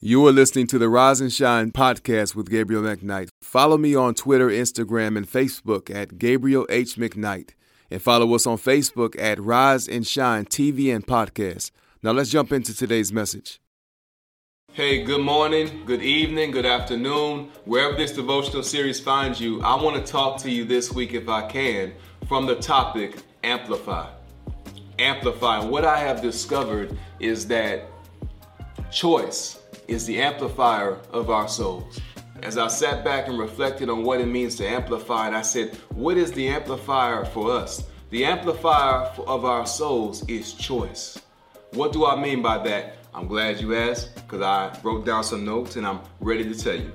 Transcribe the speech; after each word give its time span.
You 0.00 0.24
are 0.28 0.32
listening 0.32 0.68
to 0.68 0.78
the 0.78 0.88
Rise 0.88 1.20
and 1.20 1.32
Shine 1.32 1.72
podcast 1.72 2.36
with 2.36 2.48
Gabriel 2.48 2.84
McKnight. 2.84 3.30
Follow 3.42 3.76
me 3.76 3.96
on 3.96 4.14
Twitter, 4.14 4.46
Instagram, 4.46 5.16
and 5.16 5.28
Facebook 5.28 5.92
at 5.92 6.18
Gabriel 6.18 6.68
H. 6.70 6.94
McKnight. 6.94 7.50
And 7.90 8.00
follow 8.00 8.32
us 8.36 8.46
on 8.46 8.58
Facebook 8.58 9.20
at 9.20 9.40
Rise 9.40 9.88
and 9.88 10.06
Shine 10.06 10.44
TV 10.44 10.94
and 10.94 11.04
Podcast. 11.04 11.72
Now 12.00 12.12
let's 12.12 12.30
jump 12.30 12.52
into 12.52 12.72
today's 12.76 13.12
message. 13.12 13.60
Hey, 14.72 15.02
good 15.02 15.22
morning, 15.22 15.82
good 15.84 16.02
evening, 16.02 16.52
good 16.52 16.64
afternoon. 16.64 17.50
Wherever 17.64 17.96
this 17.96 18.12
devotional 18.12 18.62
series 18.62 19.00
finds 19.00 19.40
you, 19.40 19.60
I 19.62 19.82
want 19.82 19.96
to 19.96 20.12
talk 20.12 20.38
to 20.42 20.50
you 20.50 20.64
this 20.64 20.92
week, 20.92 21.12
if 21.12 21.28
I 21.28 21.48
can, 21.48 21.92
from 22.28 22.46
the 22.46 22.54
topic 22.54 23.16
Amplify. 23.42 24.08
Amplify. 25.00 25.58
What 25.58 25.84
I 25.84 25.98
have 25.98 26.22
discovered 26.22 26.96
is 27.18 27.48
that 27.48 27.88
choice 28.92 29.58
is 29.88 30.06
the 30.06 30.20
amplifier 30.20 30.98
of 31.10 31.30
our 31.30 31.48
souls. 31.48 31.98
As 32.42 32.56
I 32.56 32.68
sat 32.68 33.04
back 33.04 33.26
and 33.26 33.38
reflected 33.38 33.88
on 33.88 34.04
what 34.04 34.20
it 34.20 34.26
means 34.26 34.54
to 34.56 34.68
amplify, 34.68 35.26
and 35.26 35.34
I 35.34 35.42
said, 35.42 35.74
what 35.88 36.16
is 36.16 36.30
the 36.32 36.48
amplifier 36.48 37.24
for 37.24 37.50
us? 37.50 37.84
The 38.10 38.24
amplifier 38.24 39.10
of 39.26 39.44
our 39.44 39.66
souls 39.66 40.24
is 40.28 40.52
choice. 40.52 41.20
What 41.72 41.92
do 41.92 42.06
I 42.06 42.20
mean 42.20 42.40
by 42.42 42.58
that? 42.64 42.98
I'm 43.12 43.26
glad 43.26 43.60
you 43.60 43.74
asked 43.74 44.14
because 44.14 44.42
I 44.42 44.78
wrote 44.82 45.04
down 45.04 45.24
some 45.24 45.44
notes 45.44 45.76
and 45.76 45.86
I'm 45.86 46.00
ready 46.20 46.44
to 46.44 46.54
tell 46.54 46.76
you. 46.76 46.92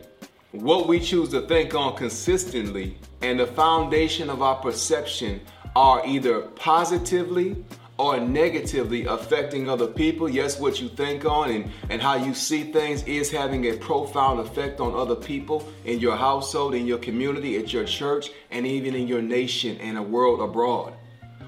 What 0.52 0.88
we 0.88 1.00
choose 1.00 1.30
to 1.30 1.42
think 1.42 1.76
on 1.76 1.98
consistently 1.98 2.98
and 3.22 3.40
the 3.40 3.48
foundation 3.48 4.30
of 4.30 4.42
our 4.42 4.56
perception 4.56 5.42
are 5.76 6.06
either 6.06 6.42
positively 6.42 7.64
or 7.98 8.20
negatively 8.20 9.06
affecting 9.06 9.70
other 9.70 9.88
people. 9.88 10.28
Yes, 10.28 10.60
what 10.60 10.82
you 10.82 10.90
think 10.90 11.26
on 11.26 11.52
and, 11.52 11.72
and 11.90 12.02
how 12.02 12.16
you 12.16 12.34
see 12.34 12.72
things 12.72 13.04
is 13.04 13.30
having 13.30 13.66
a 13.66 13.78
profound 13.78 14.40
effect 14.40 14.80
on 14.80 14.96
other 14.96 15.16
people 15.16 15.68
in 15.86 16.00
your 16.00 16.16
household, 16.16 16.74
in 16.74 16.88
your 16.88 16.98
community, 16.98 17.58
at 17.58 17.72
your 17.72 17.86
church, 17.86 18.32
and 18.52 18.66
even 18.66 18.95
in 18.95 19.08
your 19.08 19.22
nation 19.22 19.78
and 19.78 19.98
a 19.98 20.02
world 20.02 20.42
abroad. 20.42 20.94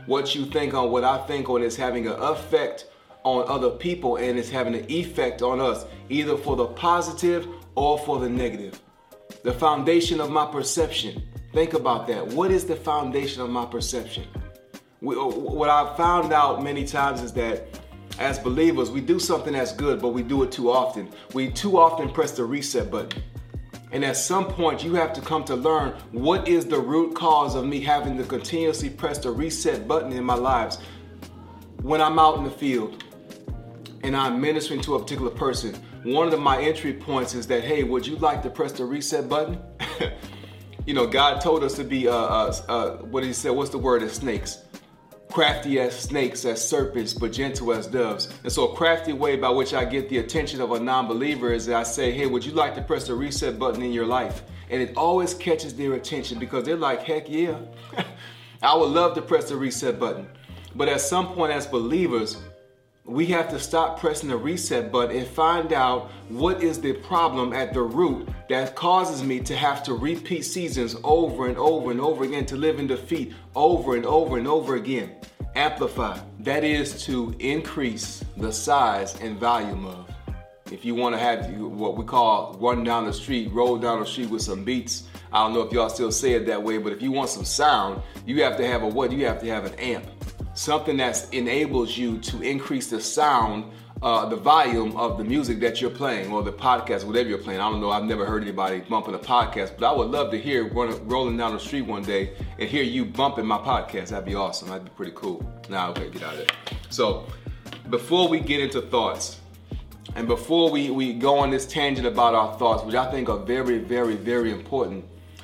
What 0.06 0.36
you 0.36 0.46
think 0.46 0.76
on, 0.76 0.92
what 0.92 1.04
I 1.04 1.26
think 1.26 1.50
on, 1.50 1.64
is 1.64 1.76
having 1.76 2.08
an 2.08 2.14
effect 2.14 2.88
on 3.24 3.44
other 3.50 3.72
people 3.72 4.18
and 4.18 4.38
it's 4.38 4.50
having 4.50 4.76
an 4.76 4.86
effect 4.90 5.42
on 5.42 5.60
us, 5.60 5.86
either 6.10 6.38
for 6.38 6.56
the 6.56 6.68
positive 6.68 7.48
or 7.74 7.98
for 7.98 8.20
the 8.20 8.30
negative. 8.30 8.80
The 9.44 9.52
foundation 9.54 10.22
of 10.22 10.30
my 10.30 10.46
perception. 10.46 11.24
Think 11.52 11.74
about 11.74 12.06
that. 12.08 12.28
What 12.28 12.52
is 12.52 12.66
the 12.66 12.76
foundation 12.76 13.42
of 13.42 13.50
my 13.50 13.66
perception? 13.66 14.28
We, 15.06 15.16
what 15.16 15.70
I've 15.70 15.96
found 15.96 16.34
out 16.34 16.64
many 16.64 16.84
times 16.84 17.22
is 17.22 17.32
that 17.34 17.68
as 18.18 18.40
believers, 18.40 18.90
we 18.90 19.02
do 19.02 19.20
something 19.20 19.54
that's 19.54 19.72
good, 19.72 20.02
but 20.02 20.10
we 20.10 20.24
do 20.24 20.42
it 20.44 20.52
too 20.52 20.72
often. 20.72 21.10
We 21.34 21.52
too 21.52 21.78
often 21.78 22.10
press 22.10 22.32
the 22.32 22.44
reset 22.44 22.90
button. 22.90 23.22
And 23.92 24.04
at 24.04 24.18
some 24.18 24.48
point, 24.48 24.84
you 24.84 24.96
have 24.96 25.14
to 25.14 25.22
come 25.22 25.44
to 25.46 25.56
learn 25.56 25.92
what 26.12 26.48
is 26.48 26.66
the 26.66 26.80
root 26.80 27.14
cause 27.14 27.56
of 27.56 27.66
me 27.66 27.82
having 27.82 28.18
to 28.18 28.24
continuously 28.24 28.90
press 28.90 29.20
the 29.20 29.30
reset 29.30 29.88
button 29.88 30.12
in 30.12 30.24
my 30.24 30.34
lives. 30.34 30.80
When 31.82 32.02
I'm 32.02 32.18
out 32.18 32.38
in 32.38 32.44
the 32.44 32.50
field 32.50 33.04
and 34.02 34.16
I'm 34.16 34.42
ministering 34.42 34.82
to 34.82 34.96
a 34.96 35.00
particular 35.00 35.32
person, 35.32 35.76
one 36.04 36.34
of 36.34 36.40
my 36.40 36.62
entry 36.62 36.94
points 36.94 37.36
is 37.36 37.46
that, 37.48 37.64
hey, 37.64 37.84
would 37.84 38.08
you 38.08 38.16
like 38.16 38.42
to 38.44 38.50
press 38.50 38.72
the 38.72 38.86
reset 38.86 39.30
button? 39.30 39.60
you 40.86 40.94
know, 40.94 41.06
God 41.06 41.42
told 41.42 41.64
us 41.64 41.76
to 41.76 41.84
be, 41.84 42.08
uh, 42.08 42.14
uh, 42.14 42.56
uh, 42.68 42.90
what 42.98 43.22
did 43.22 43.28
he 43.28 43.34
say? 43.34 43.50
What's 43.50 43.70
the 43.70 43.78
word? 43.78 44.02
As 44.02 44.14
snakes 44.14 44.65
crafty 45.36 45.82
as 45.82 46.00
snakes, 46.00 46.46
as 46.46 46.66
serpents, 46.66 47.14
but 47.14 47.30
gentle 47.34 47.74
as 47.74 47.88
doves. 47.88 48.30
And 48.44 48.52
so, 48.54 48.70
a 48.70 48.74
crafty 48.74 49.12
way 49.12 49.36
by 49.36 49.50
which 49.50 49.74
I 49.74 49.84
get 49.84 50.08
the 50.08 50.20
attention 50.20 50.62
of 50.62 50.72
a 50.72 50.80
non 50.80 51.10
believer 51.10 51.52
is 51.52 51.66
that 51.66 51.76
I 51.76 51.84
say, 51.84 52.14
Hey, 52.14 52.26
would 52.26 52.46
you 52.46 52.54
like 52.54 52.74
to 52.76 52.82
press 52.82 53.08
the 53.08 53.16
reset 53.16 53.60
button 53.60 53.82
in 53.82 53.92
your 53.92 54.06
life? 54.06 54.44
And 54.70 54.82
it 54.82 54.96
always 54.96 55.34
catches 55.34 55.76
their 55.76 55.96
attention 55.96 56.40
because 56.40 56.64
they're 56.64 56.78
like, 56.78 57.04
Heck 57.04 57.28
yeah, 57.28 57.58
I 58.64 58.78
would 58.78 58.92
love 58.92 59.14
to 59.16 59.22
press 59.22 59.50
the 59.50 59.58
reset 59.58 60.00
button. 60.00 60.26
But 60.74 60.88
at 60.88 61.02
some 61.02 61.34
point, 61.34 61.52
as 61.52 61.68
believers, 61.68 62.38
we 63.06 63.28
have 63.28 63.50
to 63.50 63.60
stop 63.60 64.00
pressing 64.00 64.30
the 64.30 64.38
reset 64.38 64.92
button 64.92 65.16
and 65.16 65.28
find 65.28 65.74
out 65.74 66.10
what 66.30 66.64
is 66.64 66.82
the 66.82 66.92
problem 66.92 67.54
at 67.54 67.72
the 67.72 67.82
root 67.82 68.28
that 68.50 68.76
causes 68.76 69.22
me 69.22 69.40
to 69.40 69.56
have 69.56 69.84
to 69.84 69.94
repeat 69.94 70.42
seasons 70.42 70.96
over 71.04 71.48
and 71.48 71.58
over 71.58 71.92
and 71.92 72.02
over 72.02 72.24
again 72.24 72.46
to 72.48 72.56
live 72.56 72.80
in 72.80 72.88
defeat 72.88 73.32
over 73.56 73.96
and 73.96 74.06
over 74.08 74.38
and 74.38 74.48
over 74.48 74.76
again. 74.76 75.12
Amplify. 75.56 76.18
That 76.40 76.64
is 76.64 77.04
to 77.06 77.36
increase 77.40 78.24
the 78.38 78.52
size 78.52 79.16
and 79.22 79.38
volume 79.38 79.86
of. 79.86 80.10
If 80.72 80.84
you 80.84 80.96
want 80.96 81.14
to 81.14 81.20
have 81.20 81.48
what 81.58 81.96
we 81.96 82.04
call 82.04 82.58
run 82.60 82.84
down 82.84 83.06
the 83.06 83.14
street, 83.14 83.52
roll 83.54 83.78
down 83.78 84.00
the 84.00 84.06
street 84.06 84.32
with 84.32 84.42
some 84.42 84.64
beats. 84.64 85.04
I 85.32 85.44
don't 85.44 85.54
know 85.54 85.62
if 85.62 85.72
y'all 85.72 85.90
still 85.90 86.12
say 86.12 86.34
it 86.34 86.48
that 86.48 86.62
way, 86.62 86.80
but 86.80 86.92
if 86.92 87.04
you 87.04 87.12
want 87.12 87.30
some 87.30 87.46
sound, 87.46 88.02
you 88.26 88.42
have 88.42 88.58
to 88.58 88.66
have 88.66 88.82
a 88.82 88.88
what? 88.88 89.12
You 89.12 89.28
have 89.28 89.40
to 89.42 89.48
have 89.48 89.66
an 89.66 89.76
amp 89.76 90.15
something 90.56 90.98
that 90.98 91.28
enables 91.32 91.98
you 91.98 92.18
to 92.20 92.42
increase 92.42 92.88
the 92.90 93.00
sound, 93.00 93.72
uh, 94.02 94.26
the 94.28 94.36
volume 94.36 94.96
of 94.98 95.18
the 95.18 95.24
music 95.24 95.60
that 95.60 95.82
you're 95.82 95.92
playing 95.92 96.32
or 96.32 96.42
the 96.44 96.52
podcast, 96.52 97.04
whatever 97.04 97.30
you're 97.30 97.38
playing. 97.38 97.60
I 97.60 97.70
don't 97.70 97.82
know. 97.82 97.92
I've 97.92 98.06
never 98.06 98.26
heard 98.26 98.42
anybody 98.42 98.80
bumping 98.80 99.14
a 99.14 99.20
podcast, 99.20 99.78
but 99.78 99.86
I 99.86 99.92
would 99.96 100.10
love 100.10 100.32
to 100.32 100.40
hear 100.40 100.68
rolling 100.68 101.38
down 101.38 101.54
the 101.54 101.60
street 101.60 101.84
one 101.84 102.04
day 102.04 102.34
and 102.58 102.70
hear 102.70 102.84
you 102.84 103.06
bumping 103.06 103.46
my 103.46 103.58
podcast. 103.58 104.10
That'd 104.10 104.26
be 104.26 104.36
awesome. 104.36 104.70
That'd 104.70 104.86
be 104.86 104.92
pretty 104.92 105.14
cool. 105.14 105.42
Now, 105.70 105.88
nah, 105.88 105.92
okay, 105.92 106.10
get 106.10 106.24
out 106.24 106.34
of 106.34 106.40
there. 106.40 106.78
So, 106.90 107.28
before 107.90 108.28
we 108.28 108.40
get 108.40 108.62
into 108.62 108.82
thoughts, 108.82 109.40
and 110.16 110.28
before 110.28 110.72
we, 110.72 110.90
we 110.90 111.14
go 111.14 111.38
on 111.38 111.50
this 111.50 111.66
tangent 111.66 112.08
about 112.08 112.34
our 112.34 112.58
thoughts, 112.58 112.84
which 112.84 112.96
I 112.96 113.12
think 113.12 113.28
are 113.28 113.40
very, 113.40 113.80
very, 113.80 114.16
very 114.16 114.52
important, 114.52 115.04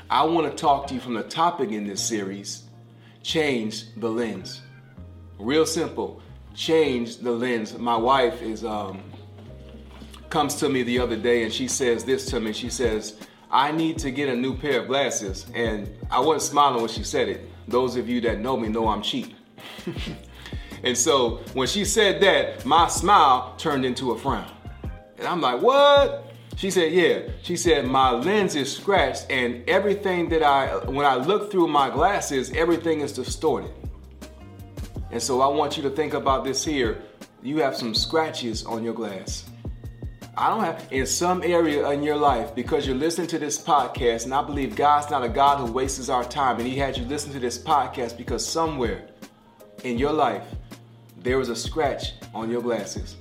I 0.09 0.23
want 0.23 0.49
to 0.49 0.55
talk 0.55 0.87
to 0.87 0.93
you 0.93 1.01
from 1.01 1.13
the 1.13 1.23
topic 1.23 1.71
in 1.71 1.85
this 1.85 2.01
series 2.01 2.63
change 3.23 3.93
the 3.97 4.09
lens. 4.09 4.61
Real 5.41 5.65
simple. 5.65 6.21
Change 6.53 7.17
the 7.17 7.31
lens. 7.31 7.75
My 7.77 7.97
wife 7.97 8.43
is 8.43 8.63
um, 8.63 9.01
comes 10.29 10.55
to 10.55 10.69
me 10.69 10.83
the 10.83 10.99
other 10.99 11.17
day 11.17 11.43
and 11.43 11.51
she 11.51 11.67
says 11.67 12.03
this 12.03 12.25
to 12.27 12.39
me. 12.39 12.53
She 12.53 12.69
says, 12.69 13.17
I 13.49 13.71
need 13.71 13.97
to 13.99 14.11
get 14.11 14.29
a 14.29 14.35
new 14.35 14.55
pair 14.55 14.81
of 14.81 14.87
glasses. 14.87 15.47
And 15.55 15.89
I 16.11 16.19
wasn't 16.19 16.43
smiling 16.43 16.81
when 16.81 16.89
she 16.89 17.03
said 17.03 17.27
it. 17.27 17.49
Those 17.67 17.95
of 17.95 18.07
you 18.07 18.21
that 18.21 18.39
know 18.39 18.55
me 18.55 18.69
know 18.69 18.87
I'm 18.87 19.01
cheap. 19.01 19.33
and 20.83 20.95
so 20.95 21.37
when 21.53 21.67
she 21.67 21.85
said 21.85 22.21
that, 22.21 22.63
my 22.63 22.87
smile 22.87 23.55
turned 23.57 23.83
into 23.83 24.11
a 24.11 24.19
frown. 24.19 24.49
And 25.17 25.27
I'm 25.27 25.41
like, 25.41 25.59
what? 25.59 26.33
She 26.55 26.69
said, 26.69 26.93
yeah. 26.93 27.21
She 27.41 27.57
said, 27.57 27.85
my 27.87 28.11
lens 28.11 28.55
is 28.55 28.71
scratched 28.71 29.25
and 29.31 29.67
everything 29.67 30.29
that 30.29 30.43
I, 30.43 30.77
when 30.85 31.05
I 31.05 31.15
look 31.15 31.49
through 31.49 31.67
my 31.67 31.89
glasses, 31.89 32.51
everything 32.51 33.01
is 33.01 33.11
distorted. 33.11 33.71
And 35.11 35.21
so 35.21 35.41
I 35.41 35.47
want 35.47 35.75
you 35.75 35.83
to 35.83 35.89
think 35.89 36.13
about 36.13 36.43
this 36.43 36.63
here. 36.63 37.01
You 37.43 37.57
have 37.57 37.75
some 37.75 37.93
scratches 37.93 38.65
on 38.65 38.83
your 38.83 38.93
glass. 38.93 39.45
I 40.37 40.49
don't 40.49 40.63
have 40.63 40.87
in 40.91 41.05
some 41.05 41.43
area 41.43 41.89
in 41.89 42.01
your 42.01 42.15
life 42.15 42.55
because 42.55 42.87
you're 42.87 42.95
listening 42.95 43.27
to 43.27 43.39
this 43.39 43.61
podcast, 43.61 44.23
and 44.23 44.33
I 44.33 44.41
believe 44.41 44.75
God's 44.75 45.11
not 45.11 45.23
a 45.23 45.29
God 45.29 45.57
who 45.59 45.71
wastes 45.71 46.07
our 46.07 46.23
time, 46.23 46.57
and 46.57 46.67
He 46.67 46.77
had 46.77 46.97
you 46.97 47.03
listen 47.05 47.33
to 47.33 47.39
this 47.39 47.61
podcast 47.61 48.17
because 48.17 48.45
somewhere 48.45 49.09
in 49.83 49.97
your 49.97 50.13
life 50.13 50.43
there 51.17 51.37
was 51.37 51.49
a 51.49 51.55
scratch 51.55 52.13
on 52.33 52.49
your 52.49 52.61
glasses, 52.61 53.17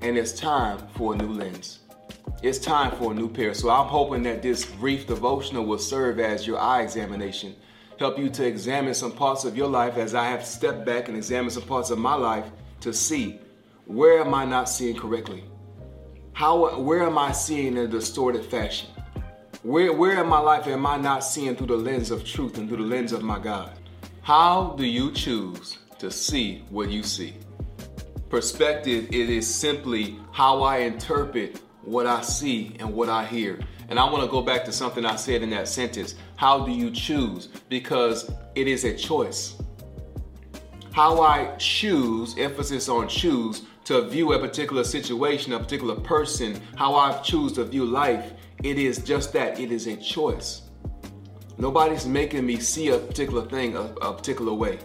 and 0.00 0.16
it's 0.16 0.32
time 0.32 0.78
for 0.94 1.14
a 1.14 1.16
new 1.16 1.32
lens. 1.32 1.80
It's 2.42 2.58
time 2.58 2.92
for 2.96 3.10
a 3.10 3.14
new 3.14 3.28
pair. 3.28 3.52
So 3.54 3.68
I'm 3.68 3.88
hoping 3.88 4.22
that 4.22 4.42
this 4.42 4.64
brief 4.64 5.08
devotional 5.08 5.64
will 5.64 5.78
serve 5.78 6.20
as 6.20 6.46
your 6.46 6.58
eye 6.58 6.82
examination 6.82 7.56
help 8.02 8.18
you 8.18 8.28
to 8.28 8.44
examine 8.44 8.92
some 8.94 9.12
parts 9.12 9.44
of 9.44 9.56
your 9.56 9.68
life 9.68 9.96
as 9.96 10.12
I 10.12 10.24
have 10.24 10.44
stepped 10.44 10.84
back 10.84 11.06
and 11.06 11.16
examined 11.16 11.52
some 11.52 11.62
parts 11.62 11.90
of 11.90 11.98
my 11.98 12.16
life 12.16 12.44
to 12.80 12.92
see 12.92 13.38
where 13.86 14.20
am 14.20 14.34
I 14.34 14.44
not 14.44 14.68
seeing 14.68 14.96
correctly? 14.96 15.44
How 16.32 16.80
where 16.80 17.04
am 17.04 17.16
I 17.16 17.30
seeing 17.30 17.76
in 17.76 17.78
a 17.78 17.86
distorted 17.86 18.44
fashion? 18.44 18.88
Where 19.62 19.92
where 19.92 20.20
in 20.20 20.28
my 20.28 20.40
life 20.40 20.66
am 20.66 20.84
I 20.84 20.96
not 20.96 21.22
seeing 21.22 21.54
through 21.54 21.68
the 21.68 21.76
lens 21.76 22.10
of 22.10 22.24
truth 22.24 22.58
and 22.58 22.68
through 22.68 22.78
the 22.78 22.94
lens 22.94 23.12
of 23.12 23.22
my 23.22 23.38
God? 23.38 23.78
How 24.22 24.74
do 24.76 24.84
you 24.84 25.12
choose 25.12 25.78
to 26.00 26.10
see 26.10 26.64
what 26.70 26.90
you 26.90 27.04
see? 27.04 27.36
Perspective 28.28 29.10
it 29.12 29.30
is 29.30 29.46
simply 29.46 30.18
how 30.32 30.64
I 30.64 30.78
interpret 30.78 31.60
what 31.82 32.08
I 32.08 32.22
see 32.22 32.74
and 32.80 32.92
what 32.92 33.08
I 33.08 33.24
hear. 33.24 33.60
And 33.88 33.98
I 33.98 34.04
want 34.04 34.24
to 34.24 34.30
go 34.30 34.42
back 34.42 34.64
to 34.64 34.72
something 34.72 35.04
I 35.04 35.16
said 35.16 35.42
in 35.42 35.50
that 35.50 35.68
sentence. 35.68 36.14
How 36.36 36.64
do 36.64 36.72
you 36.72 36.90
choose? 36.90 37.48
Because 37.68 38.30
it 38.54 38.66
is 38.66 38.84
a 38.84 38.96
choice. 38.96 39.56
How 40.92 41.22
I 41.22 41.54
choose, 41.56 42.36
emphasis 42.38 42.88
on 42.88 43.08
choose, 43.08 43.62
to 43.84 44.08
view 44.08 44.32
a 44.32 44.38
particular 44.38 44.84
situation, 44.84 45.52
a 45.52 45.58
particular 45.58 45.96
person, 45.96 46.60
how 46.76 46.94
I 46.94 47.18
choose 47.22 47.52
to 47.54 47.64
view 47.64 47.84
life, 47.84 48.32
it 48.62 48.78
is 48.78 48.98
just 48.98 49.32
that. 49.32 49.58
It 49.58 49.72
is 49.72 49.86
a 49.86 49.96
choice. 49.96 50.62
Nobody's 51.58 52.06
making 52.06 52.46
me 52.46 52.58
see 52.58 52.88
a 52.88 52.98
particular 52.98 53.44
thing 53.46 53.76
a, 53.76 53.80
a 53.80 54.14
particular 54.14 54.52
way. 54.52 54.78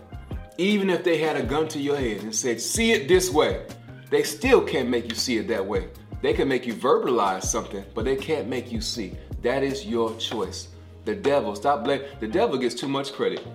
Even 0.58 0.90
if 0.90 1.04
they 1.04 1.18
had 1.18 1.36
a 1.36 1.44
gun 1.44 1.68
to 1.70 1.80
your 1.80 1.98
head 1.98 2.22
and 2.24 2.36
said, 2.36 2.60
see 2.60 2.92
it 2.92 3.08
this 3.08 3.30
way, 3.30 3.66
they 4.10 4.24
still 4.24 4.62
can't 4.62 4.90
make 4.90 5.10
you 5.10 5.16
see 5.16 5.38
it 5.38 5.48
that 5.48 5.66
way. 5.66 5.90
They 6.28 6.34
can 6.34 6.50
make 6.50 6.68
you 6.68 6.74
verbalize 6.74 7.44
something, 7.44 7.86
but 7.94 8.04
they 8.04 8.18
can't 8.18 8.50
make 8.50 8.70
you 8.70 8.82
see. 8.82 9.18
That 9.44 9.64
is 9.64 9.86
your 9.86 10.14
choice. 10.18 10.68
The 11.06 11.16
devil, 11.16 11.56
stop 11.56 11.86
blame. 11.86 12.02
The 12.20 12.28
devil 12.28 12.58
gets 12.58 12.76
too 12.76 12.90
much 12.90 13.14
credit. 13.14 13.48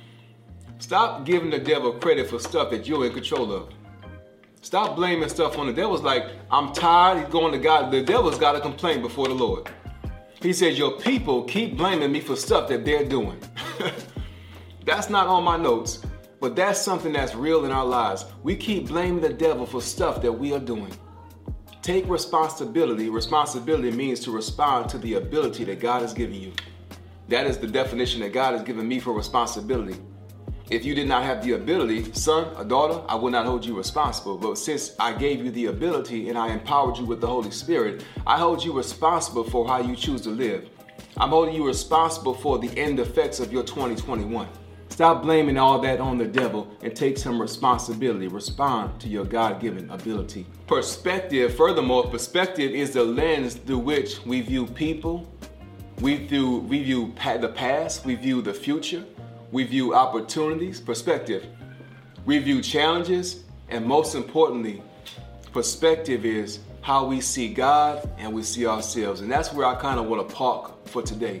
stop 0.78 1.26
giving 1.26 1.50
the 1.50 1.58
devil 1.58 1.92
credit 1.92 2.30
for 2.30 2.38
stuff 2.38 2.70
that 2.70 2.86
you're 2.86 3.04
in 3.04 3.12
control 3.12 3.52
of. 3.52 3.74
Stop 4.62 4.96
blaming 4.96 5.28
stuff 5.28 5.58
on 5.58 5.66
the 5.66 5.74
devil's 5.74 6.00
like, 6.00 6.24
I'm 6.50 6.72
tired. 6.72 7.18
He's 7.18 7.28
going 7.28 7.52
to 7.52 7.58
God. 7.58 7.90
The 7.90 8.02
devil's 8.02 8.38
got 8.38 8.52
to 8.52 8.60
complain 8.60 9.02
before 9.02 9.28
the 9.28 9.34
Lord. 9.34 9.68
He 10.40 10.54
says, 10.54 10.78
Your 10.78 10.92
people 10.92 11.44
keep 11.44 11.76
blaming 11.76 12.10
me 12.10 12.20
for 12.20 12.34
stuff 12.34 12.66
that 12.70 12.82
they're 12.82 13.04
doing. 13.04 13.38
that's 14.86 15.10
not 15.10 15.26
on 15.26 15.44
my 15.44 15.58
notes, 15.58 16.02
but 16.40 16.56
that's 16.56 16.80
something 16.80 17.12
that's 17.12 17.34
real 17.34 17.66
in 17.66 17.70
our 17.70 17.84
lives. 17.84 18.24
We 18.42 18.56
keep 18.56 18.88
blaming 18.88 19.20
the 19.20 19.34
devil 19.34 19.66
for 19.66 19.82
stuff 19.82 20.22
that 20.22 20.32
we 20.32 20.54
are 20.54 20.58
doing. 20.58 20.96
Take 21.82 22.06
responsibility. 22.10 23.08
Responsibility 23.08 23.90
means 23.90 24.20
to 24.20 24.30
respond 24.30 24.90
to 24.90 24.98
the 24.98 25.14
ability 25.14 25.64
that 25.64 25.80
God 25.80 26.02
has 26.02 26.12
given 26.12 26.34
you. 26.34 26.52
That 27.28 27.46
is 27.46 27.56
the 27.56 27.66
definition 27.66 28.20
that 28.20 28.34
God 28.34 28.52
has 28.52 28.62
given 28.62 28.86
me 28.86 29.00
for 29.00 29.14
responsibility. 29.14 29.98
If 30.68 30.84
you 30.84 30.94
did 30.94 31.08
not 31.08 31.22
have 31.22 31.42
the 31.42 31.52
ability, 31.52 32.12
son 32.12 32.54
or 32.54 32.64
daughter, 32.64 33.02
I 33.08 33.14
will 33.14 33.30
not 33.30 33.46
hold 33.46 33.64
you 33.64 33.76
responsible. 33.76 34.36
But 34.36 34.58
since 34.58 34.94
I 35.00 35.14
gave 35.14 35.42
you 35.42 35.50
the 35.50 35.66
ability 35.66 36.28
and 36.28 36.36
I 36.36 36.52
empowered 36.52 36.98
you 36.98 37.06
with 37.06 37.22
the 37.22 37.26
Holy 37.26 37.50
Spirit, 37.50 38.04
I 38.26 38.36
hold 38.36 38.62
you 38.62 38.76
responsible 38.76 39.44
for 39.44 39.66
how 39.66 39.80
you 39.80 39.96
choose 39.96 40.20
to 40.22 40.30
live. 40.30 40.68
I'm 41.16 41.30
holding 41.30 41.54
you 41.54 41.66
responsible 41.66 42.34
for 42.34 42.58
the 42.58 42.76
end 42.78 43.00
effects 43.00 43.40
of 43.40 43.52
your 43.52 43.62
2021. 43.62 44.46
Stop 45.00 45.22
blaming 45.22 45.56
all 45.56 45.78
that 45.78 45.98
on 45.98 46.18
the 46.18 46.26
devil 46.26 46.68
and 46.82 46.94
take 46.94 47.16
some 47.16 47.40
responsibility. 47.40 48.28
Respond 48.28 49.00
to 49.00 49.08
your 49.08 49.24
God 49.24 49.58
given 49.58 49.88
ability. 49.88 50.44
Perspective, 50.66 51.54
furthermore, 51.54 52.10
perspective 52.10 52.72
is 52.72 52.90
the 52.90 53.02
lens 53.02 53.54
through 53.54 53.78
which 53.78 54.22
we 54.26 54.42
view 54.42 54.66
people, 54.66 55.26
we 56.02 56.16
view, 56.26 56.58
we 56.68 56.82
view 56.82 57.14
the 57.40 57.48
past, 57.48 58.04
we 58.04 58.14
view 58.14 58.42
the 58.42 58.52
future, 58.52 59.02
we 59.52 59.64
view 59.64 59.94
opportunities, 59.94 60.82
perspective. 60.82 61.46
We 62.26 62.36
view 62.36 62.60
challenges, 62.60 63.44
and 63.70 63.86
most 63.86 64.14
importantly, 64.14 64.82
perspective 65.50 66.26
is 66.26 66.58
how 66.82 67.06
we 67.06 67.22
see 67.22 67.48
God 67.48 68.06
and 68.18 68.34
we 68.34 68.42
see 68.42 68.66
ourselves. 68.66 69.22
And 69.22 69.32
that's 69.32 69.50
where 69.50 69.66
I 69.66 69.76
kind 69.76 69.98
of 69.98 70.04
want 70.04 70.28
to 70.28 70.34
park 70.34 70.86
for 70.86 71.00
today. 71.00 71.40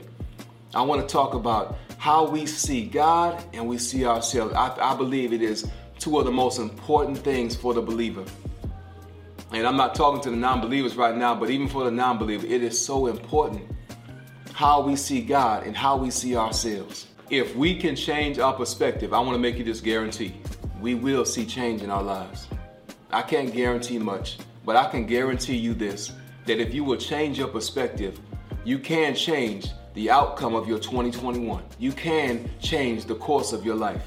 I 0.74 0.82
want 0.82 1.06
to 1.06 1.12
talk 1.12 1.34
about 1.34 1.78
how 1.98 2.26
we 2.26 2.46
see 2.46 2.84
God 2.84 3.42
and 3.52 3.66
we 3.68 3.76
see 3.76 4.06
ourselves. 4.06 4.54
I, 4.54 4.76
I 4.80 4.96
believe 4.96 5.32
it 5.32 5.42
is 5.42 5.68
two 5.98 6.18
of 6.18 6.24
the 6.24 6.30
most 6.30 6.58
important 6.58 7.18
things 7.18 7.56
for 7.56 7.74
the 7.74 7.82
believer. 7.82 8.24
And 9.52 9.66
I'm 9.66 9.76
not 9.76 9.96
talking 9.96 10.20
to 10.22 10.30
the 10.30 10.36
non 10.36 10.60
believers 10.60 10.96
right 10.96 11.16
now, 11.16 11.34
but 11.34 11.50
even 11.50 11.68
for 11.68 11.84
the 11.84 11.90
non 11.90 12.18
believer, 12.18 12.46
it 12.46 12.62
is 12.62 12.80
so 12.80 13.08
important 13.08 13.68
how 14.52 14.80
we 14.80 14.94
see 14.94 15.20
God 15.20 15.66
and 15.66 15.76
how 15.76 15.96
we 15.96 16.10
see 16.10 16.36
ourselves. 16.36 17.06
If 17.30 17.56
we 17.56 17.76
can 17.76 17.96
change 17.96 18.38
our 18.38 18.52
perspective, 18.52 19.12
I 19.12 19.18
want 19.18 19.32
to 19.32 19.38
make 19.38 19.58
you 19.58 19.64
this 19.64 19.80
guarantee. 19.80 20.34
We 20.80 20.94
will 20.94 21.24
see 21.24 21.44
change 21.44 21.82
in 21.82 21.90
our 21.90 22.02
lives. 22.02 22.46
I 23.10 23.22
can't 23.22 23.52
guarantee 23.52 23.98
much, 23.98 24.38
but 24.64 24.76
I 24.76 24.88
can 24.88 25.04
guarantee 25.04 25.56
you 25.56 25.74
this 25.74 26.12
that 26.46 26.60
if 26.60 26.72
you 26.72 26.84
will 26.84 26.96
change 26.96 27.38
your 27.38 27.48
perspective, 27.48 28.20
you 28.64 28.78
can 28.78 29.14
change 29.14 29.70
the 29.94 30.10
outcome 30.10 30.54
of 30.54 30.68
your 30.68 30.78
2021. 30.78 31.62
You 31.78 31.92
can 31.92 32.48
change 32.60 33.04
the 33.04 33.14
course 33.14 33.52
of 33.52 33.64
your 33.64 33.76
life. 33.76 34.04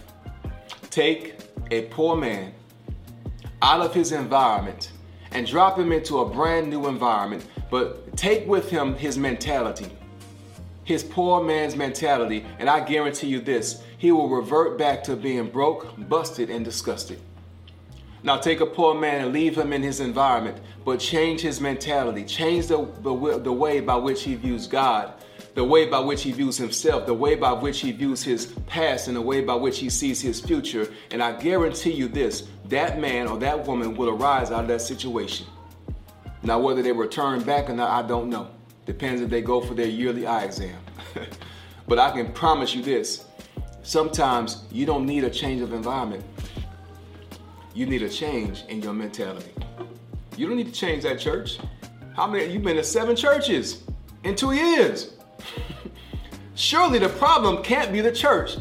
Take 0.89 1.39
a 1.71 1.83
poor 1.83 2.15
man 2.15 2.53
out 3.61 3.81
of 3.81 3.93
his 3.93 4.11
environment 4.11 4.91
and 5.31 5.47
drop 5.47 5.77
him 5.77 5.91
into 5.91 6.19
a 6.19 6.29
brand 6.29 6.69
new 6.69 6.87
environment, 6.87 7.45
but 7.69 8.15
take 8.15 8.47
with 8.47 8.69
him 8.69 8.95
his 8.95 9.17
mentality 9.17 9.91
his 10.83 11.03
poor 11.03 11.43
man's 11.43 11.75
mentality, 11.75 12.45
and 12.59 12.69
I 12.69 12.81
guarantee 12.81 13.27
you 13.27 13.39
this, 13.39 13.83
he 13.97 14.11
will 14.11 14.29
revert 14.29 14.77
back 14.77 15.03
to 15.05 15.15
being 15.15 15.49
broke, 15.49 15.95
busted, 16.09 16.49
and 16.49 16.65
disgusted. 16.65 17.19
Now 18.21 18.37
take 18.37 18.59
a 18.59 18.65
poor 18.65 18.93
man 18.93 19.21
and 19.21 19.33
leave 19.33 19.57
him 19.57 19.73
in 19.73 19.81
his 19.81 19.99
environment, 19.99 20.57
but 20.85 20.99
change 20.99 21.41
his 21.41 21.59
mentality, 21.59 22.23
change 22.23 22.67
the, 22.67 22.87
the, 23.01 23.39
the 23.39 23.51
way 23.51 23.79
by 23.79 23.95
which 23.95 24.23
he 24.23 24.35
views 24.35 24.67
God, 24.67 25.13
the 25.53 25.63
way 25.63 25.85
by 25.85 25.99
which 25.99 26.23
he 26.23 26.31
views 26.31 26.57
himself, 26.57 27.05
the 27.05 27.13
way 27.13 27.35
by 27.35 27.51
which 27.51 27.79
he 27.79 27.91
views 27.91 28.23
his 28.23 28.47
past, 28.67 29.07
and 29.07 29.15
the 29.15 29.21
way 29.21 29.41
by 29.41 29.53
which 29.53 29.79
he 29.79 29.89
sees 29.89 30.21
his 30.21 30.41
future. 30.41 30.91
And 31.11 31.21
I 31.21 31.33
guarantee 31.33 31.91
you 31.91 32.07
this 32.07 32.47
that 32.65 32.99
man 32.99 33.27
or 33.27 33.37
that 33.39 33.67
woman 33.67 33.95
will 33.95 34.09
arise 34.09 34.51
out 34.51 34.61
of 34.61 34.67
that 34.69 34.81
situation. 34.81 35.45
Now, 36.41 36.59
whether 36.59 36.81
they 36.81 36.91
return 36.91 37.43
back 37.43 37.69
or 37.69 37.73
not, 37.73 37.89
I 37.89 38.07
don't 38.07 38.29
know. 38.29 38.49
Depends 38.85 39.21
if 39.21 39.29
they 39.29 39.41
go 39.41 39.61
for 39.61 39.73
their 39.73 39.87
yearly 39.87 40.25
eye 40.25 40.43
exam. 40.43 40.77
but 41.87 41.99
I 41.99 42.11
can 42.11 42.33
promise 42.33 42.75
you 42.75 42.81
this 42.81 43.25
sometimes 43.83 44.63
you 44.71 44.85
don't 44.85 45.05
need 45.05 45.23
a 45.23 45.29
change 45.29 45.61
of 45.61 45.73
environment, 45.73 46.23
you 47.73 47.85
need 47.85 48.01
a 48.01 48.09
change 48.09 48.63
in 48.69 48.81
your 48.81 48.93
mentality. 48.93 49.51
You 50.35 50.47
don't 50.47 50.57
need 50.57 50.67
to 50.67 50.71
change 50.71 51.03
that 51.03 51.19
church. 51.19 51.59
How 52.15 52.27
many? 52.27 52.51
You've 52.51 52.63
been 52.63 52.77
to 52.77 52.83
seven 52.83 53.15
churches 53.15 53.83
in 54.23 54.35
two 54.35 54.53
years. 54.53 55.13
Surely 56.55 56.99
the 56.99 57.09
problem 57.09 57.63
can't 57.63 57.91
be 57.91 58.01
the 58.01 58.11
church. 58.11 58.57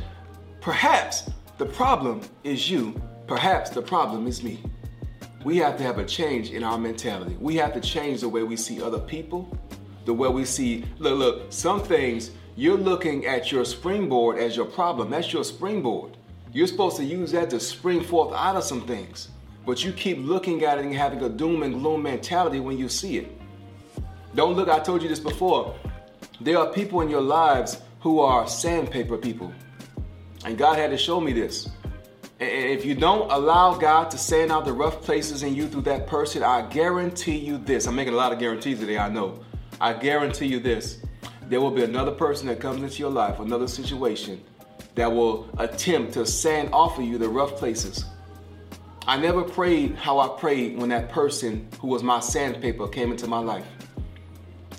Perhaps 0.60 1.30
the 1.58 1.66
problem 1.66 2.20
is 2.44 2.70
you. 2.70 3.00
Perhaps 3.26 3.70
the 3.70 3.82
problem 3.82 4.26
is 4.26 4.42
me. 4.42 4.62
We 5.44 5.56
have 5.58 5.76
to 5.78 5.82
have 5.82 5.98
a 5.98 6.04
change 6.04 6.50
in 6.50 6.62
our 6.62 6.78
mentality. 6.78 7.36
We 7.40 7.56
have 7.56 7.72
to 7.74 7.80
change 7.80 8.20
the 8.20 8.28
way 8.28 8.42
we 8.42 8.56
see 8.56 8.80
other 8.80 8.98
people, 8.98 9.56
the 10.04 10.14
way 10.14 10.28
we 10.28 10.44
see, 10.44 10.84
look, 10.98 11.19
look, 11.19 11.52
some 11.52 11.82
things 11.82 12.30
you're 12.54 12.76
looking 12.76 13.26
at 13.26 13.50
your 13.50 13.64
springboard 13.64 14.38
as 14.38 14.56
your 14.56 14.66
problem. 14.66 15.10
That's 15.10 15.32
your 15.32 15.42
springboard. 15.42 16.16
You're 16.52 16.66
supposed 16.66 16.96
to 16.98 17.04
use 17.04 17.32
that 17.32 17.48
to 17.50 17.58
spring 17.58 18.02
forth 18.02 18.34
out 18.34 18.56
of 18.56 18.64
some 18.64 18.86
things. 18.86 19.28
But 19.64 19.84
you 19.84 19.92
keep 19.92 20.18
looking 20.18 20.64
at 20.64 20.78
it 20.78 20.84
and 20.84 20.94
having 20.94 21.22
a 21.22 21.28
doom 21.28 21.62
and 21.62 21.75
gloom 21.75 22.02
mentality 22.02 22.60
when 22.60 22.76
you 22.76 22.88
see 22.88 23.16
it. 23.18 23.32
Don't 24.34 24.54
look, 24.54 24.68
I 24.68 24.80
told 24.80 25.02
you 25.02 25.08
this 25.08 25.20
before. 25.20 25.75
There 26.40 26.58
are 26.58 26.73
people 26.73 27.00
in 27.00 27.08
your 27.08 27.20
lives 27.20 27.81
who 28.00 28.20
are 28.20 28.46
sandpaper 28.49 29.17
people. 29.17 29.52
And 30.44 30.58
God 30.58 30.79
had 30.79 30.90
to 30.90 30.99
show 30.99 31.20
me 31.20 31.32
this. 31.32 31.69
And 32.40 32.50
if 32.50 32.84
you 32.84 32.94
don't 32.94 33.31
allow 33.31 33.75
God 33.75 34.11
to 34.11 34.19
sand 34.19 34.50
out 34.50 34.64
the 34.64 34.73
rough 34.73 35.00
places 35.02 35.44
in 35.44 35.55
you 35.55 35.69
through 35.69 35.82
that 35.82 36.08
person, 36.08 36.43
I 36.43 36.62
guarantee 36.69 37.37
you 37.37 37.58
this. 37.58 37.87
I'm 37.87 37.94
making 37.94 38.14
a 38.14 38.17
lot 38.17 38.32
of 38.32 38.40
guarantees 38.40 38.81
today, 38.81 38.99
I 38.99 39.08
know. 39.08 39.44
I 39.81 39.93
guarantee 39.93 40.46
you 40.46 40.58
this 40.58 40.99
there 41.49 41.61
will 41.61 41.71
be 41.71 41.85
another 41.85 42.12
person 42.12 42.47
that 42.47 42.61
comes 42.61 42.83
into 42.83 42.99
your 42.99 43.11
life, 43.11 43.38
another 43.38 43.68
situation 43.68 44.42
that 44.95 45.11
will 45.11 45.49
attempt 45.59 46.14
to 46.14 46.25
sand 46.26 46.71
off 46.73 46.99
of 46.99 47.04
you 47.04 47.18
the 47.18 47.28
rough 47.28 47.56
places. 47.56 48.04
I 49.06 49.16
never 49.16 49.42
prayed 49.42 49.97
how 49.97 50.18
I 50.18 50.28
prayed 50.40 50.78
when 50.78 50.88
that 50.90 51.11
person 51.11 51.68
who 51.80 51.88
was 51.88 52.02
my 52.02 52.21
sandpaper 52.21 52.88
came 52.88 53.11
into 53.11 53.26
my 53.26 53.38
life. 53.38 53.66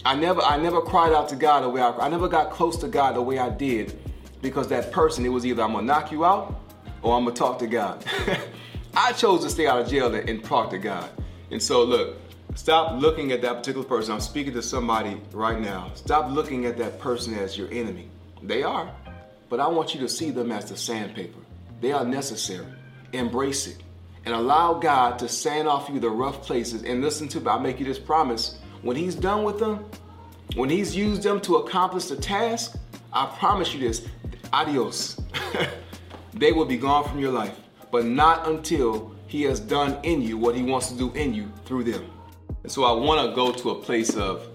I 0.05 0.15
never 0.15 0.41
I 0.41 0.57
never 0.57 0.81
cried 0.81 1.13
out 1.13 1.29
to 1.29 1.36
God 1.36 1.63
the 1.63 1.69
way 1.69 1.81
I 1.81 1.91
I 1.91 2.10
never 2.10 2.27
got 2.27 2.51
close 2.51 2.77
to 2.77 2.88
God 2.88 3.15
the 3.15 3.22
way 3.22 3.39
I 3.39 3.50
did 3.50 4.00
because 4.41 4.67
that 4.67 4.91
person 4.91 5.25
it 5.25 5.29
was 5.29 5.45
either 5.45 5.63
I'm 5.63 5.74
gonna 5.74 5.86
knock 5.86 6.12
you 6.12 6.25
out 6.25 6.60
or 7.01 7.15
I'm 7.15 7.24
gonna 7.24 7.36
talk 7.36 7.60
to 7.60 7.67
God. 7.67 8.05
I 8.95 9.12
chose 9.13 9.43
to 9.43 9.50
stay 9.50 9.65
out 9.67 9.81
of 9.81 9.88
jail 9.88 10.13
and 10.13 10.43
talk 10.43 10.69
to 10.69 10.77
God. 10.77 11.10
And 11.50 11.62
so 11.62 11.83
look, 11.83 12.17
Stop 12.55 13.01
looking 13.01 13.31
at 13.31 13.41
that 13.41 13.55
particular 13.57 13.86
person. 13.86 14.13
I'm 14.13 14.19
speaking 14.19 14.53
to 14.53 14.62
somebody 14.62 15.19
right 15.31 15.60
now. 15.60 15.91
Stop 15.95 16.31
looking 16.31 16.65
at 16.65 16.77
that 16.77 17.00
person 17.00 17.33
as 17.33 17.57
your 17.57 17.67
enemy. 17.72 18.10
They 18.43 18.62
are, 18.62 18.93
but 19.50 19.60
I 19.60 19.67
want 19.67 19.95
you 19.95 20.01
to 20.01 20.10
see 20.10 20.29
them 20.29 20.51
as 20.51 20.69
the 20.69 20.77
sandpaper. 20.77 21.39
They 21.81 21.91
are 21.91 22.05
necessary. 22.05 22.67
Embrace 23.12 23.67
it 23.67 23.77
and 24.25 24.36
allow 24.36 24.75
God 24.75 25.17
to 25.19 25.27
sand 25.27 25.67
off 25.67 25.89
you 25.89 26.00
the 26.00 26.10
rough 26.10 26.43
places. 26.43 26.83
And 26.83 27.01
listen 27.01 27.27
to, 27.29 27.39
me, 27.39 27.48
I 27.48 27.57
make 27.57 27.79
you 27.79 27.86
this 27.86 28.00
promise 28.00 28.60
when 28.84 28.96
He's 28.96 29.16
done 29.16 29.44
with 29.44 29.60
them, 29.60 29.84
when 30.56 30.70
He's 30.70 30.96
used 30.96 31.24
them 31.24 31.42
to 31.42 31.56
accomplish 31.56 32.06
the 32.06 32.16
task, 32.16 32.75
I 33.12 33.25
promise 33.38 33.74
you 33.74 33.80
this 33.80 34.08
adios. 34.52 35.20
they 36.34 36.52
will 36.52 36.66
be 36.66 36.78
gone 36.78 37.08
from 37.08 37.20
your 37.20 37.32
life, 37.32 37.58
but 37.92 38.06
not 38.06 38.48
until 38.48 39.16
He 39.28 39.42
has 39.44 39.60
done 39.60 39.98
in 40.04 40.22
you 40.22 40.38
what 40.38 40.56
He 40.56 40.62
wants 40.62 40.90
to 40.90 40.98
do 40.98 41.12
in 41.13 41.34
you 41.34 41.52
through 41.66 41.86
them. 41.86 42.06
And 42.63 42.72
so 42.72 42.84
I 42.84 42.92
want 42.92 43.28
to 43.28 43.36
go 43.36 43.52
to 43.52 43.72
a 43.72 43.75
place 43.75 44.16
of 44.16 44.48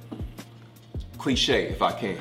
cliche 1.18 1.68
if 1.68 1.82
I 1.82 1.92
can. 1.92 2.18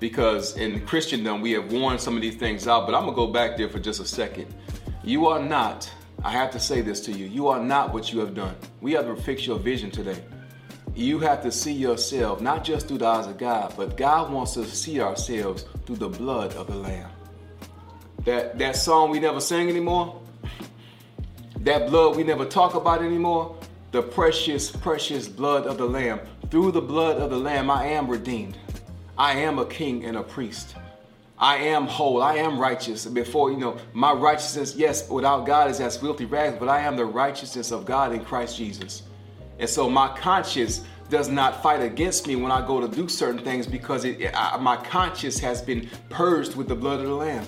Because 0.00 0.56
in 0.56 0.84
Christendom, 0.86 1.40
we 1.40 1.52
have 1.52 1.72
worn 1.72 1.98
some 1.98 2.16
of 2.16 2.22
these 2.22 2.36
things 2.36 2.66
out, 2.66 2.86
but 2.86 2.94
I'm 2.94 3.02
going 3.02 3.14
to 3.14 3.16
go 3.16 3.26
back 3.28 3.56
there 3.56 3.68
for 3.68 3.78
just 3.78 4.00
a 4.00 4.04
second. 4.04 4.52
You 5.04 5.26
are 5.26 5.40
not, 5.40 5.90
I 6.24 6.30
have 6.30 6.50
to 6.52 6.60
say 6.60 6.80
this 6.80 7.00
to 7.02 7.12
you, 7.12 7.26
you 7.26 7.48
are 7.48 7.60
not 7.60 7.92
what 7.92 8.12
you 8.12 8.18
have 8.20 8.34
done. 8.34 8.56
We 8.80 8.92
have 8.92 9.06
to 9.06 9.14
fix 9.14 9.46
your 9.46 9.58
vision 9.58 9.90
today. 9.90 10.22
You 10.94 11.18
have 11.20 11.42
to 11.42 11.50
see 11.50 11.72
yourself 11.72 12.40
not 12.40 12.64
just 12.64 12.88
through 12.88 12.98
the 12.98 13.06
eyes 13.06 13.26
of 13.26 13.38
God, 13.38 13.72
but 13.76 13.96
God 13.96 14.30
wants 14.30 14.56
us 14.56 14.68
to 14.68 14.76
see 14.76 15.00
ourselves 15.00 15.64
through 15.86 15.96
the 15.96 16.08
blood 16.08 16.54
of 16.54 16.66
the 16.66 16.76
Lamb. 16.76 17.10
That, 18.24 18.58
that 18.58 18.76
song 18.76 19.10
we 19.10 19.18
never 19.18 19.40
sing 19.40 19.68
anymore, 19.68 20.20
that 21.60 21.88
blood 21.88 22.16
we 22.16 22.24
never 22.24 22.44
talk 22.44 22.74
about 22.74 23.02
anymore, 23.02 23.56
the 23.90 24.02
precious, 24.02 24.70
precious 24.70 25.28
blood 25.28 25.66
of 25.66 25.78
the 25.78 25.86
Lamb. 25.86 26.20
Through 26.50 26.72
the 26.72 26.82
blood 26.82 27.16
of 27.16 27.30
the 27.30 27.38
Lamb, 27.38 27.70
I 27.70 27.86
am 27.86 28.08
redeemed. 28.08 28.58
I 29.16 29.34
am 29.34 29.58
a 29.58 29.64
king 29.64 30.04
and 30.04 30.16
a 30.16 30.22
priest. 30.22 30.76
I 31.38 31.56
am 31.56 31.86
whole. 31.86 32.22
I 32.22 32.34
am 32.34 32.58
righteous. 32.58 33.06
Before, 33.06 33.50
you 33.50 33.56
know, 33.56 33.78
my 33.94 34.12
righteousness, 34.12 34.76
yes, 34.76 35.08
without 35.08 35.46
God 35.46 35.70
is 35.70 35.80
as 35.80 35.96
filthy 35.96 36.26
rags, 36.26 36.56
but 36.58 36.68
I 36.68 36.80
am 36.80 36.96
the 36.96 37.04
righteousness 37.04 37.72
of 37.72 37.84
God 37.84 38.12
in 38.12 38.24
Christ 38.24 38.56
Jesus. 38.56 39.02
And 39.62 39.70
so 39.70 39.88
my 39.88 40.08
conscience 40.18 40.82
does 41.08 41.28
not 41.28 41.62
fight 41.62 41.80
against 41.80 42.26
me 42.26 42.34
when 42.34 42.50
I 42.50 42.66
go 42.66 42.80
to 42.80 42.88
do 42.88 43.06
certain 43.06 43.44
things 43.44 43.64
because 43.64 44.04
it, 44.04 44.32
I, 44.34 44.56
my 44.56 44.76
conscience 44.76 45.38
has 45.38 45.62
been 45.62 45.88
purged 46.10 46.56
with 46.56 46.66
the 46.66 46.74
blood 46.74 46.98
of 46.98 47.06
the 47.06 47.14
Lamb. 47.14 47.46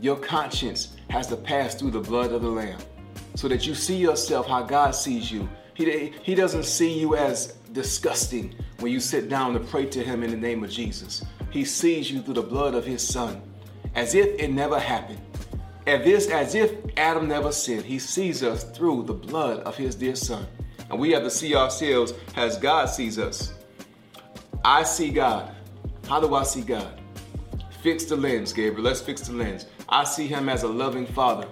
Your 0.00 0.16
conscience 0.16 0.96
has 1.10 1.26
to 1.26 1.36
pass 1.36 1.74
through 1.74 1.90
the 1.90 2.00
blood 2.00 2.32
of 2.32 2.40
the 2.40 2.48
Lamb 2.48 2.78
so 3.34 3.46
that 3.46 3.66
you 3.66 3.74
see 3.74 3.98
yourself 3.98 4.46
how 4.46 4.62
God 4.62 4.92
sees 4.92 5.30
you. 5.30 5.46
He, 5.74 6.14
he 6.22 6.34
doesn't 6.34 6.64
see 6.64 6.98
you 6.98 7.14
as 7.14 7.48
disgusting 7.72 8.54
when 8.80 8.90
you 8.90 9.00
sit 9.00 9.28
down 9.28 9.52
to 9.52 9.60
pray 9.60 9.84
to 9.84 10.02
Him 10.02 10.22
in 10.22 10.30
the 10.30 10.36
name 10.38 10.64
of 10.64 10.70
Jesus. 10.70 11.22
He 11.50 11.62
sees 11.62 12.10
you 12.10 12.22
through 12.22 12.34
the 12.34 12.42
blood 12.42 12.74
of 12.74 12.86
His 12.86 13.06
Son 13.06 13.42
as 13.94 14.14
if 14.14 14.28
it 14.40 14.50
never 14.50 14.80
happened. 14.80 15.20
As, 15.88 16.04
this, 16.04 16.28
as 16.28 16.54
if 16.54 16.74
Adam 16.98 17.28
never 17.28 17.50
sinned, 17.50 17.82
He 17.82 17.98
sees 17.98 18.42
us 18.42 18.62
through 18.62 19.04
the 19.04 19.14
blood 19.14 19.60
of 19.60 19.74
His 19.74 19.94
dear 19.94 20.14
Son. 20.14 20.46
And 20.90 21.00
we 21.00 21.12
have 21.12 21.22
to 21.22 21.30
see 21.30 21.54
ourselves 21.54 22.12
as 22.36 22.58
God 22.58 22.90
sees 22.90 23.18
us. 23.18 23.54
I 24.62 24.82
see 24.82 25.08
God. 25.08 25.50
How 26.06 26.20
do 26.20 26.34
I 26.34 26.42
see 26.42 26.60
God? 26.60 27.00
Fix 27.80 28.04
the 28.04 28.16
lens, 28.16 28.52
Gabriel. 28.52 28.82
Let's 28.82 29.00
fix 29.00 29.22
the 29.22 29.32
lens. 29.32 29.64
I 29.88 30.04
see 30.04 30.26
him 30.26 30.50
as 30.50 30.62
a 30.62 30.68
loving 30.68 31.06
father. 31.06 31.48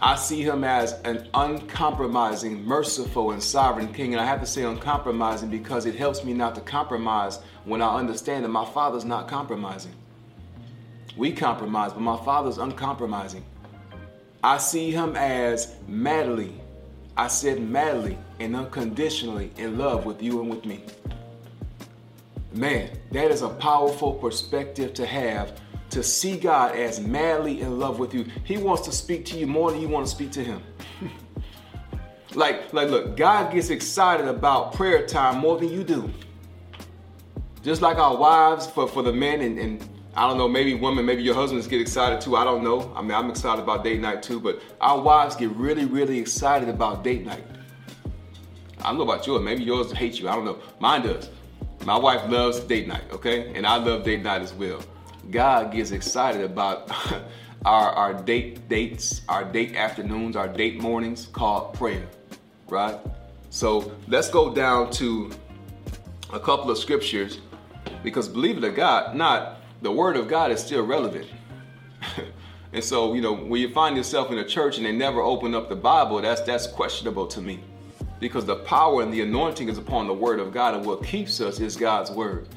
I 0.00 0.16
see 0.16 0.40
him 0.40 0.64
as 0.64 0.94
an 1.02 1.28
uncompromising, 1.34 2.64
merciful, 2.64 3.32
and 3.32 3.42
sovereign 3.42 3.92
king. 3.92 4.14
And 4.14 4.20
I 4.20 4.24
have 4.24 4.40
to 4.40 4.46
say 4.46 4.62
uncompromising 4.62 5.50
because 5.50 5.84
it 5.84 5.94
helps 5.94 6.24
me 6.24 6.32
not 6.32 6.54
to 6.54 6.62
compromise 6.62 7.40
when 7.66 7.82
I 7.82 7.96
understand 7.96 8.46
that 8.46 8.48
my 8.48 8.64
father's 8.64 9.04
not 9.04 9.28
compromising. 9.28 9.92
We 11.16 11.32
compromise, 11.32 11.92
but 11.92 12.00
my 12.00 12.16
father's 12.24 12.58
uncompromising. 12.58 13.44
I 14.42 14.58
see 14.58 14.90
him 14.90 15.16
as 15.16 15.74
madly, 15.86 16.54
I 17.16 17.28
said 17.28 17.60
madly 17.60 18.16
and 18.38 18.56
unconditionally 18.56 19.50
in 19.56 19.76
love 19.76 20.06
with 20.06 20.22
you 20.22 20.40
and 20.40 20.48
with 20.48 20.64
me. 20.64 20.84
Man, 22.52 22.90
that 23.12 23.30
is 23.30 23.42
a 23.42 23.48
powerful 23.48 24.14
perspective 24.14 24.94
to 24.94 25.06
have 25.06 25.60
to 25.90 26.02
see 26.02 26.36
God 26.36 26.74
as 26.74 27.00
madly 27.00 27.60
in 27.60 27.78
love 27.78 27.98
with 27.98 28.14
you. 28.14 28.24
He 28.44 28.56
wants 28.56 28.82
to 28.82 28.92
speak 28.92 29.24
to 29.26 29.38
you 29.38 29.46
more 29.46 29.70
than 29.70 29.80
you 29.80 29.88
want 29.88 30.06
to 30.06 30.10
speak 30.10 30.30
to 30.32 30.44
him. 30.44 30.62
like, 32.34 32.72
like, 32.72 32.88
look, 32.88 33.16
God 33.16 33.52
gets 33.52 33.70
excited 33.70 34.26
about 34.26 34.72
prayer 34.72 35.06
time 35.06 35.38
more 35.38 35.58
than 35.58 35.70
you 35.70 35.84
do. 35.84 36.10
Just 37.62 37.82
like 37.82 37.98
our 37.98 38.16
wives 38.16 38.66
for, 38.66 38.88
for 38.88 39.02
the 39.02 39.12
men 39.12 39.42
and, 39.42 39.58
and 39.58 39.88
I 40.16 40.26
don't 40.26 40.38
know, 40.38 40.48
maybe 40.48 40.74
women, 40.74 41.06
maybe 41.06 41.22
your 41.22 41.34
husbands 41.34 41.66
get 41.66 41.80
excited 41.80 42.20
too. 42.20 42.36
I 42.36 42.44
don't 42.44 42.64
know. 42.64 42.92
I 42.96 43.02
mean, 43.02 43.12
I'm 43.12 43.30
excited 43.30 43.62
about 43.62 43.84
date 43.84 44.00
night 44.00 44.22
too, 44.22 44.40
but 44.40 44.60
our 44.80 45.00
wives 45.00 45.36
get 45.36 45.50
really, 45.50 45.84
really 45.84 46.18
excited 46.18 46.68
about 46.68 47.04
date 47.04 47.24
night. 47.24 47.44
I 48.80 48.88
don't 48.88 48.96
know 48.96 49.04
about 49.04 49.26
yours. 49.26 49.42
Maybe 49.42 49.62
yours 49.62 49.92
hate 49.92 50.18
you. 50.18 50.28
I 50.28 50.34
don't 50.34 50.44
know. 50.44 50.58
Mine 50.80 51.02
does. 51.02 51.30
My 51.84 51.96
wife 51.96 52.28
loves 52.28 52.60
date 52.60 52.88
night, 52.88 53.04
okay? 53.12 53.52
And 53.54 53.66
I 53.66 53.76
love 53.76 54.04
date 54.04 54.22
night 54.22 54.42
as 54.42 54.52
well. 54.52 54.82
God 55.30 55.72
gets 55.72 55.92
excited 55.92 56.42
about 56.42 56.90
our, 57.64 57.90
our 57.92 58.14
date 58.14 58.68
dates, 58.68 59.22
our 59.28 59.44
date 59.44 59.76
afternoons, 59.76 60.34
our 60.34 60.48
date 60.48 60.80
mornings 60.80 61.26
called 61.26 61.74
prayer, 61.74 62.06
right? 62.68 62.98
So 63.50 63.92
let's 64.08 64.28
go 64.28 64.52
down 64.52 64.90
to 64.92 65.30
a 66.32 66.40
couple 66.40 66.70
of 66.70 66.78
scriptures 66.78 67.38
because 68.02 68.28
believe 68.28 68.58
it 68.58 68.64
or 68.64 68.72
God, 68.72 69.14
not 69.14 69.59
the 69.82 69.90
word 69.90 70.16
of 70.16 70.28
God 70.28 70.50
is 70.50 70.60
still 70.60 70.84
relevant. 70.84 71.26
and 72.72 72.84
so, 72.84 73.14
you 73.14 73.20
know, 73.20 73.34
when 73.34 73.60
you 73.60 73.70
find 73.72 73.96
yourself 73.96 74.30
in 74.30 74.38
a 74.38 74.44
church 74.44 74.76
and 74.76 74.86
they 74.86 74.92
never 74.92 75.20
open 75.20 75.54
up 75.54 75.68
the 75.68 75.76
Bible, 75.76 76.20
that's 76.20 76.42
that's 76.42 76.66
questionable 76.66 77.26
to 77.28 77.40
me. 77.40 77.60
Because 78.18 78.44
the 78.44 78.56
power 78.56 79.02
and 79.02 79.12
the 79.12 79.22
anointing 79.22 79.68
is 79.68 79.78
upon 79.78 80.06
the 80.06 80.14
word 80.14 80.40
of 80.40 80.52
God, 80.52 80.74
and 80.74 80.84
what 80.84 81.02
keeps 81.02 81.40
us 81.40 81.60
is 81.60 81.76
God's 81.76 82.10
word. 82.10 82.48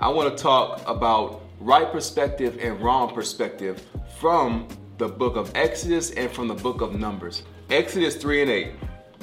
I 0.00 0.08
want 0.08 0.36
to 0.36 0.42
talk 0.42 0.82
about 0.88 1.42
right 1.60 1.90
perspective 1.90 2.58
and 2.60 2.80
wrong 2.80 3.14
perspective 3.14 3.86
from 4.18 4.66
the 4.98 5.08
book 5.08 5.36
of 5.36 5.52
Exodus 5.54 6.10
and 6.12 6.30
from 6.30 6.48
the 6.48 6.54
book 6.54 6.80
of 6.80 6.98
Numbers. 6.98 7.44
Exodus 7.70 8.16
3 8.16 8.42
and 8.42 8.50
8. 8.50 8.72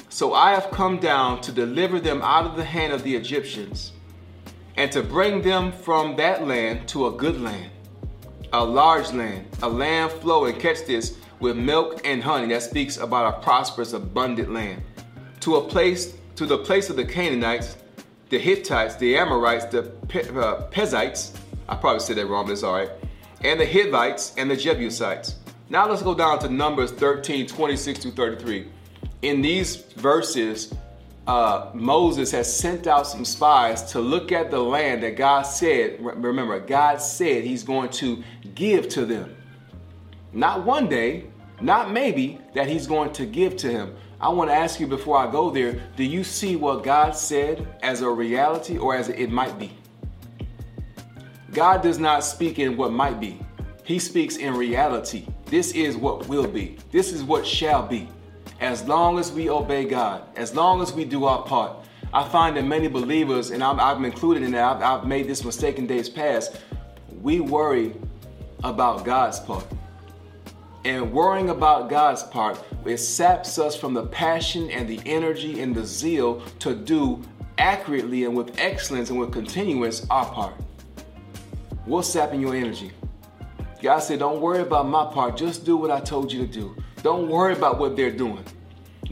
So 0.09 0.33
I 0.33 0.51
have 0.51 0.71
come 0.71 0.97
down 0.97 1.41
to 1.41 1.51
deliver 1.51 1.99
them 1.99 2.21
out 2.21 2.45
of 2.45 2.55
the 2.55 2.63
hand 2.63 2.93
of 2.93 3.03
the 3.03 3.15
Egyptians 3.15 3.91
and 4.77 4.91
to 4.91 5.03
bring 5.03 5.41
them 5.41 5.71
from 5.71 6.15
that 6.15 6.47
land 6.47 6.87
to 6.89 7.07
a 7.07 7.11
good 7.11 7.41
land, 7.41 7.71
a 8.53 8.63
large 8.63 9.11
land, 9.13 9.45
a 9.61 9.69
land 9.69 10.11
flowing, 10.11 10.59
catch 10.59 10.85
this, 10.85 11.17
with 11.39 11.57
milk 11.57 12.01
and 12.05 12.23
honey. 12.23 12.47
That 12.47 12.63
speaks 12.63 12.97
about 12.97 13.33
a 13.33 13.41
prosperous, 13.41 13.93
abundant 13.93 14.53
land. 14.53 14.81
To 15.41 15.55
a 15.55 15.61
place, 15.67 16.13
to 16.35 16.45
the 16.45 16.57
place 16.57 16.89
of 16.89 16.95
the 16.95 17.05
Canaanites, 17.05 17.77
the 18.29 18.39
Hittites, 18.39 18.95
the 18.95 19.17
Amorites, 19.17 19.65
the 19.65 19.83
Pe- 20.07 20.29
uh, 20.29 20.67
I 21.67 21.75
probably 21.75 21.99
said 21.99 22.17
that 22.17 22.27
wrong, 22.27 22.45
but 22.45 22.53
it's 22.53 22.63
all 22.63 22.73
right. 22.73 22.89
And 23.43 23.59
the 23.59 23.65
Hivites 23.65 24.33
and 24.37 24.49
the 24.49 24.55
Jebusites. 24.55 25.35
Now 25.69 25.87
let's 25.89 26.01
go 26.01 26.13
down 26.13 26.39
to 26.39 26.49
Numbers 26.49 26.91
13, 26.91 27.47
26 27.47 27.99
through 27.99 28.11
33. 28.11 28.67
In 29.21 29.41
these 29.41 29.77
verses, 29.95 30.73
uh, 31.27 31.69
Moses 31.73 32.31
has 32.31 32.55
sent 32.55 32.87
out 32.87 33.05
some 33.05 33.25
spies 33.25 33.83
to 33.91 33.99
look 33.99 34.31
at 34.31 34.49
the 34.49 34.59
land 34.59 35.03
that 35.03 35.15
God 35.15 35.43
said, 35.43 35.97
remember, 35.99 36.59
God 36.59 37.01
said 37.01 37.43
he's 37.43 37.63
going 37.63 37.89
to 37.91 38.23
give 38.55 38.89
to 38.89 39.05
them. 39.05 39.35
Not 40.33 40.65
one 40.65 40.87
day, 40.89 41.25
not 41.59 41.91
maybe, 41.91 42.39
that 42.53 42.67
he's 42.67 42.87
going 42.87 43.13
to 43.13 43.25
give 43.25 43.55
to 43.57 43.69
him. 43.69 43.95
I 44.19 44.29
want 44.29 44.49
to 44.49 44.55
ask 44.55 44.79
you 44.79 44.87
before 44.87 45.17
I 45.17 45.31
go 45.31 45.49
there 45.49 45.81
do 45.95 46.03
you 46.03 46.23
see 46.23 46.55
what 46.55 46.83
God 46.83 47.15
said 47.15 47.67
as 47.81 48.01
a 48.01 48.09
reality 48.09 48.77
or 48.77 48.95
as 48.95 49.09
it 49.09 49.31
might 49.31 49.57
be? 49.57 49.71
God 51.51 51.81
does 51.81 51.99
not 51.99 52.23
speak 52.23 52.59
in 52.59 52.77
what 52.77 52.93
might 52.93 53.19
be, 53.19 53.39
He 53.83 53.99
speaks 53.99 54.37
in 54.37 54.53
reality. 54.55 55.27
This 55.45 55.73
is 55.73 55.97
what 55.97 56.27
will 56.27 56.47
be, 56.47 56.77
this 56.91 57.11
is 57.11 57.23
what 57.23 57.45
shall 57.45 57.85
be. 57.85 58.07
As 58.61 58.83
long 58.83 59.17
as 59.17 59.31
we 59.31 59.49
obey 59.49 59.85
God, 59.85 60.23
as 60.35 60.53
long 60.53 60.83
as 60.83 60.93
we 60.93 61.03
do 61.03 61.25
our 61.25 61.41
part, 61.41 61.75
I 62.13 62.23
find 62.29 62.55
that 62.57 62.63
many 62.63 62.87
believers, 62.87 63.49
and 63.49 63.63
I'm, 63.63 63.79
I'm 63.79 64.05
included 64.05 64.43
in 64.43 64.51
that, 64.51 64.63
I've, 64.63 64.83
I've 64.83 65.07
made 65.07 65.27
this 65.27 65.43
mistake 65.43 65.79
in 65.79 65.87
days 65.87 66.07
past, 66.09 66.61
we 67.21 67.39
worry 67.39 67.95
about 68.63 69.03
God's 69.03 69.39
part. 69.39 69.65
And 70.85 71.11
worrying 71.11 71.49
about 71.49 71.89
God's 71.89 72.21
part, 72.21 72.63
it 72.85 72.97
saps 72.97 73.57
us 73.57 73.75
from 73.75 73.95
the 73.95 74.05
passion 74.05 74.69
and 74.69 74.87
the 74.87 74.99
energy 75.07 75.61
and 75.61 75.73
the 75.73 75.85
zeal 75.85 76.41
to 76.59 76.75
do 76.75 77.19
accurately 77.57 78.25
and 78.25 78.35
with 78.35 78.59
excellence 78.59 79.09
and 79.09 79.19
with 79.19 79.31
continuance 79.31 80.05
our 80.11 80.25
part. 80.25 80.53
What's 81.85 82.09
sapping 82.09 82.41
your 82.41 82.55
energy? 82.55 82.91
God 83.81 83.99
said, 83.99 84.19
Don't 84.19 84.39
worry 84.39 84.61
about 84.61 84.87
my 84.87 85.05
part. 85.11 85.35
Just 85.35 85.65
do 85.65 85.77
what 85.77 85.89
I 85.89 85.99
told 85.99 86.31
you 86.31 86.45
to 86.45 86.51
do. 86.51 86.75
Don't 87.03 87.27
worry 87.29 87.53
about 87.53 87.79
what 87.79 87.95
they're 87.95 88.11
doing. 88.11 88.45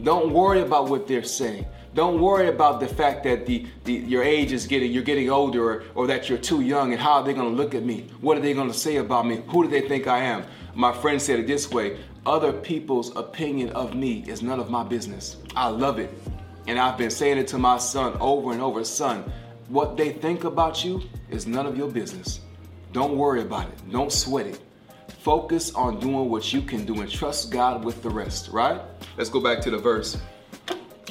Don't 0.04 0.32
worry 0.32 0.62
about 0.62 0.90
what 0.90 1.08
they're 1.08 1.24
saying. 1.24 1.66
Don't 1.96 2.22
worry 2.22 2.48
about 2.48 2.80
the 2.80 2.88
fact 2.88 3.24
that 3.24 3.48
the, 3.48 3.66
the 3.84 3.94
your 3.94 4.24
age 4.24 4.52
is 4.52 4.68
getting 4.68 4.92
you're 4.92 5.04
getting 5.04 5.30
older 5.32 5.64
or, 5.64 5.84
or 5.96 6.08
that 6.08 6.30
you're 6.30 6.38
too 6.38 6.62
young 6.62 6.92
and 6.94 7.02
how 7.02 7.14
are 7.14 7.24
they 7.24 7.34
to 7.34 7.44
look 7.44 7.74
at 7.74 7.84
me? 7.84 8.08
What 8.22 8.38
are 8.38 8.42
they 8.42 8.54
to 8.54 8.74
say 8.74 8.98
about 8.98 9.26
me? 9.26 9.42
Who 9.48 9.64
do 9.64 9.70
they 9.70 9.88
think 9.88 10.06
I 10.06 10.20
am? 10.20 10.44
My 10.76 10.94
friend 10.94 11.20
said 11.20 11.40
it 11.40 11.48
this 11.48 11.72
way, 11.72 12.00
other 12.26 12.54
people's 12.54 13.16
opinion 13.16 13.72
of 13.72 13.96
me 13.96 14.24
is 14.28 14.44
none 14.44 14.60
of 14.60 14.70
my 14.70 14.84
business. 14.84 15.38
I 15.56 15.68
love 15.70 15.98
it. 15.98 16.14
And 16.68 16.78
I've 16.78 16.98
been 16.98 17.10
saying 17.10 17.40
it 17.40 17.48
to 17.48 17.58
my 17.58 17.80
son 17.80 18.16
over 18.20 18.52
and 18.52 18.62
over, 18.62 18.84
son, 18.84 19.24
what 19.68 19.98
they 19.98 20.12
think 20.12 20.44
about 20.44 20.86
you 20.86 21.02
is 21.30 21.48
none 21.48 21.66
of 21.66 21.76
your 21.76 21.90
business. 21.90 22.42
Don't 22.94 23.18
worry 23.18 23.42
about 23.42 23.68
it. 23.68 23.92
Don't 23.92 24.12
sweat 24.12 24.46
it. 24.46 24.60
Focus 25.10 25.74
on 25.74 26.00
doing 26.00 26.30
what 26.30 26.54
you 26.54 26.62
can 26.62 26.86
do 26.86 27.02
and 27.02 27.12
trust 27.12 27.52
God 27.52 27.84
with 27.84 28.02
the 28.02 28.10
rest, 28.10 28.50
right? 28.50 28.82
Let's 29.18 29.30
go 29.30 29.40
back 29.40 29.62
to 29.62 29.72
the 29.72 29.78
verse. 29.78 30.18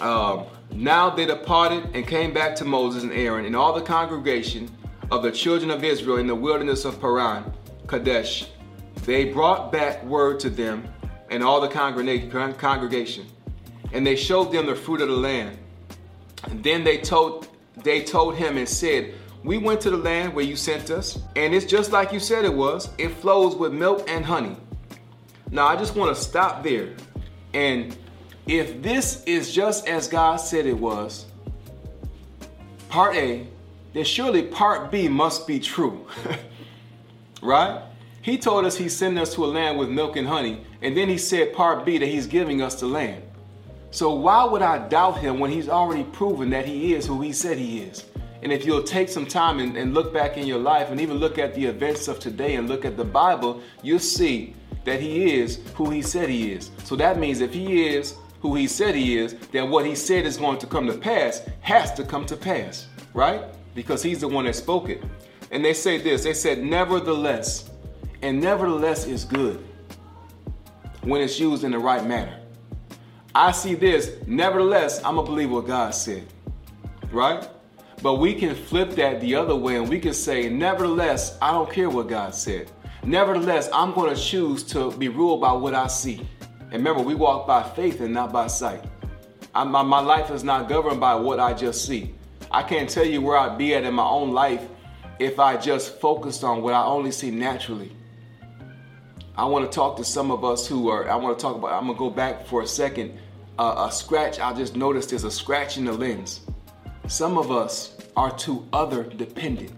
Um, 0.01 0.47
now 0.73 1.11
they 1.11 1.27
departed 1.27 1.91
and 1.95 2.07
came 2.07 2.33
back 2.33 2.55
to 2.57 2.65
Moses 2.65 3.03
and 3.03 3.13
Aaron 3.13 3.45
and 3.45 3.57
all 3.57 3.73
the 3.73 3.83
congregation 3.83 4.71
of 5.11 5.23
the 5.23 5.33
children 5.33 5.71
of 5.71 5.83
Israel 5.83 6.19
in 6.19 6.27
the 6.27 6.35
wilderness 6.35 6.85
of 6.85 7.01
Paran, 7.01 7.53
Kadesh. 7.87 8.49
They 9.05 9.25
brought 9.25 9.73
back 9.73 10.05
word 10.05 10.39
to 10.41 10.51
them 10.51 10.87
and 11.31 11.43
all 11.43 11.61
the 11.61 11.69
congregation, 11.69 13.27
and 13.93 14.07
they 14.07 14.17
showed 14.17 14.53
them 14.53 14.67
the 14.67 14.75
fruit 14.75 15.01
of 15.01 15.09
the 15.09 15.17
land. 15.17 15.59
And 16.45 16.63
then 16.63 16.85
they 16.85 16.99
told 16.99 17.49
they 17.83 18.03
told 18.03 18.37
him 18.37 18.57
and 18.57 18.69
said, 18.69 19.15
we 19.45 19.59
went 19.59 19.81
to 19.83 19.91
the 19.91 19.97
land 19.97 20.35
where 20.35 20.45
you 20.45 20.57
sent 20.57 20.91
us, 20.91 21.19
and 21.37 21.55
it's 21.55 21.67
just 21.67 21.93
like 21.93 22.13
you 22.13 22.21
said 22.21 22.45
it 22.45 22.53
was. 22.53 22.91
It 22.99 23.11
flows 23.11 23.55
with 23.55 23.73
milk 23.73 24.09
and 24.09 24.25
honey. 24.25 24.57
Now, 25.51 25.67
I 25.67 25.77
just 25.77 25.95
want 25.97 26.15
to 26.15 26.21
stop 26.23 26.63
there 26.63 26.95
and 27.55 27.97
if 28.47 28.83
this 28.83 29.23
is 29.25 29.53
just 29.53 29.89
as 29.89 30.09
God 30.09 30.37
said 30.37 30.67
it 30.67 30.79
was, 30.79 31.27
part 32.89 33.17
A, 33.17 33.47
then 33.93 34.05
surely 34.05 34.43
part 34.43 34.91
B 34.91 35.09
must 35.09 35.47
be 35.47 35.59
true. 35.59 36.07
right? 37.43 37.83
He 38.23 38.37
told 38.39 38.65
us 38.65 38.77
he's 38.77 38.97
sending 38.97 39.21
us 39.21 39.35
to 39.35 39.45
a 39.45 39.47
land 39.47 39.79
with 39.79 39.89
milk 39.89 40.17
and 40.17 40.27
honey, 40.27 40.65
and 40.83 40.97
then 40.97 41.09
he 41.09 41.19
said 41.19 41.53
part 41.53 41.85
B 41.85 41.99
that 41.99 42.07
he's 42.07 42.27
giving 42.27 42.63
us 42.63 42.81
the 42.81 42.87
land. 42.87 43.23
So 43.91 44.15
why 44.15 44.45
would 44.45 44.61
I 44.61 44.87
doubt 44.89 45.19
him 45.19 45.39
when 45.39 45.51
he's 45.51 45.69
already 45.69 46.05
proven 46.05 46.51
that 46.51 46.67
he 46.67 46.95
is 46.95 47.07
who 47.07 47.23
he 47.23 47.33
said 47.33 47.57
he 47.57 47.81
is? 47.81 48.05
And 48.43 48.53
if 48.53 48.65
you'll 48.65 48.83
take 48.83 49.09
some 49.09 49.27
time 49.27 49.59
and, 49.59 49.77
and, 49.77 49.95
look 49.95 50.13
back 50.13 50.37
in 50.37 50.47
your 50.47 50.59
life 50.59 50.91
and 50.91 51.01
even 51.01 51.17
look 51.17 51.39
at 51.39 51.55
the 51.55 51.65
events 51.65 52.07
of 52.07 52.21
today 52.21 52.55
and 52.55 52.69
look 52.69 52.85
at 52.85 52.97
the 52.97 53.05
Bible, 53.05 53.61
you'll 53.83 53.99
see 53.99 54.55
that 54.85 55.01
he 55.01 55.35
is 55.39 55.61
who 55.75 55.91
he 55.91 56.03
said 56.03 56.29
he 56.29 56.53
is. 56.53 56.71
So 56.85 56.95
that 56.97 57.19
means 57.19 57.41
if 57.41 57.53
he 57.53 57.89
is 57.89 58.15
who 58.41 58.55
he 58.55 58.69
said 58.69 58.95
he 58.95 59.19
is, 59.19 59.35
then 59.53 59.71
what 59.71 59.85
he 59.85 59.95
said 59.95 60.25
is 60.25 60.37
going 60.37 60.59
to 60.59 60.67
come 60.67 60.87
to 60.87 60.97
pass 60.97 61.43
has 61.61 61.93
to 61.95 62.05
come 62.05 62.25
to 62.27 62.37
pass, 62.37 62.87
right? 63.13 63.43
Because 63.75 64.03
he's 64.03 64.21
the 64.21 64.29
one 64.29 64.45
that 64.45 64.55
spoke 64.55 64.89
it. 64.89 65.03
And 65.51 65.65
they 65.65 65.75
say 65.75 65.99
this 65.99 66.23
they 66.25 66.35
said, 66.35 66.63
nevertheless, 66.63 67.69
and 68.23 68.41
nevertheless 68.41 69.07
is 69.07 69.25
good 69.25 69.65
when 71.03 71.21
it's 71.21 71.41
used 71.41 71.65
in 71.65 71.73
the 71.73 71.79
right 71.79 72.07
manner. 72.07 72.39
I 73.35 73.53
see 73.53 73.75
this, 73.75 74.17
nevertheless, 74.27 75.03
I'm 75.05 75.17
to 75.17 75.23
believe 75.23 75.51
what 75.51 75.67
God 75.67 75.95
said, 75.95 76.27
right? 77.11 77.49
But 78.03 78.15
we 78.15 78.35
can 78.35 78.55
flip 78.55 78.91
that 78.93 79.21
the 79.21 79.35
other 79.35 79.57
way 79.57 79.77
and 79.77 79.89
we 79.89 79.99
can 79.99 80.13
say, 80.13 80.49
nevertheless, 80.49 81.37
I 81.43 81.51
don't 81.51 81.71
care 81.71 81.91
what 81.91 82.09
God 82.09 82.35
said. 82.35 82.71
Nevertheless, 83.03 83.69
I'm 83.73 83.93
going 83.93 84.15
to 84.15 84.21
choose 84.21 84.63
to 84.65 84.93
be 84.93 85.09
ruled 85.09 85.41
by 85.41 85.53
what 85.53 85.75
I 85.75 85.89
see. 85.89 86.27
And 86.61 86.75
remember, 86.75 87.03
we 87.03 87.15
walk 87.15 87.47
by 87.47 87.63
faith 87.63 88.01
and 88.01 88.15
not 88.15 88.33
by 88.33 88.47
sight. 88.47 88.85
I, 89.55 89.65
my, 89.65 89.83
my 89.83 90.01
life 90.01 90.31
is 90.31 90.45
not 90.45 90.69
governed 90.69 91.01
by 91.01 91.15
what 91.15 91.41
I 91.41 91.55
just 91.55 91.87
see. 91.87 92.15
I 92.51 92.63
can't 92.63 92.89
tell 92.89 93.05
you 93.05 93.21
where 93.21 93.37
I'd 93.37 93.59
be 93.59 93.75
at 93.75 93.85
in 93.85 93.95
my 93.95 94.07
own 94.07 94.33
life 94.33 94.69
if 95.19 95.41
I 95.41 95.57
just 95.57 96.01
focused 96.01 96.45
on 96.45 96.63
what 96.63 96.75
I 96.75 96.85
only 96.85 97.11
see 97.11 97.31
naturally. 97.31 97.93
I 99.37 99.45
want 99.45 99.71
to 99.71 99.75
talk 99.75 99.97
to 99.97 100.05
some 100.05 100.31
of 100.31 100.45
us 100.45 100.67
who 100.67 100.89
are, 100.89 101.09
I 101.09 101.17
want 101.17 101.39
to 101.39 101.43
talk 101.43 101.57
about, 101.57 101.73
I'm 101.73 101.87
going 101.87 101.95
to 101.95 101.99
go 101.99 102.11
back 102.11 102.47
for 102.47 102.63
a 102.63 102.67
second. 102.67 103.19
Uh, 103.59 103.87
a 103.89 103.93
scratch, 103.93 104.39
I 104.39 104.53
just 104.53 104.77
noticed 104.77 105.11
there's 105.11 105.25
a 105.25 105.31
scratch 105.31 105.79
in 105.79 105.85
the 105.85 105.93
lens. 105.93 106.43
Some 107.09 107.39
of 107.39 107.51
us 107.51 107.97
are 108.19 108.31
too 108.37 108.69
other 108.71 109.03
dependent. 109.03 109.73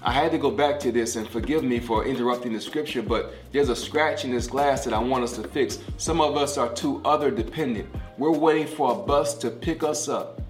I 0.00 0.12
had 0.12 0.30
to 0.30 0.38
go 0.38 0.48
back 0.48 0.78
to 0.80 0.92
this 0.92 1.16
and 1.16 1.28
forgive 1.28 1.64
me 1.64 1.80
for 1.80 2.06
interrupting 2.06 2.52
the 2.52 2.60
scripture, 2.60 3.02
but 3.02 3.34
there's 3.50 3.68
a 3.68 3.74
scratch 3.74 4.24
in 4.24 4.30
this 4.30 4.46
glass 4.46 4.84
that 4.84 4.94
I 4.94 5.00
want 5.00 5.24
us 5.24 5.34
to 5.34 5.48
fix. 5.48 5.80
Some 5.96 6.20
of 6.20 6.36
us 6.36 6.56
are 6.56 6.72
too 6.72 7.02
other 7.04 7.32
dependent. 7.32 7.88
We're 8.16 8.30
waiting 8.30 8.68
for 8.68 8.92
a 8.92 8.94
bus 8.94 9.34
to 9.38 9.50
pick 9.50 9.82
us 9.82 10.08
up, 10.08 10.40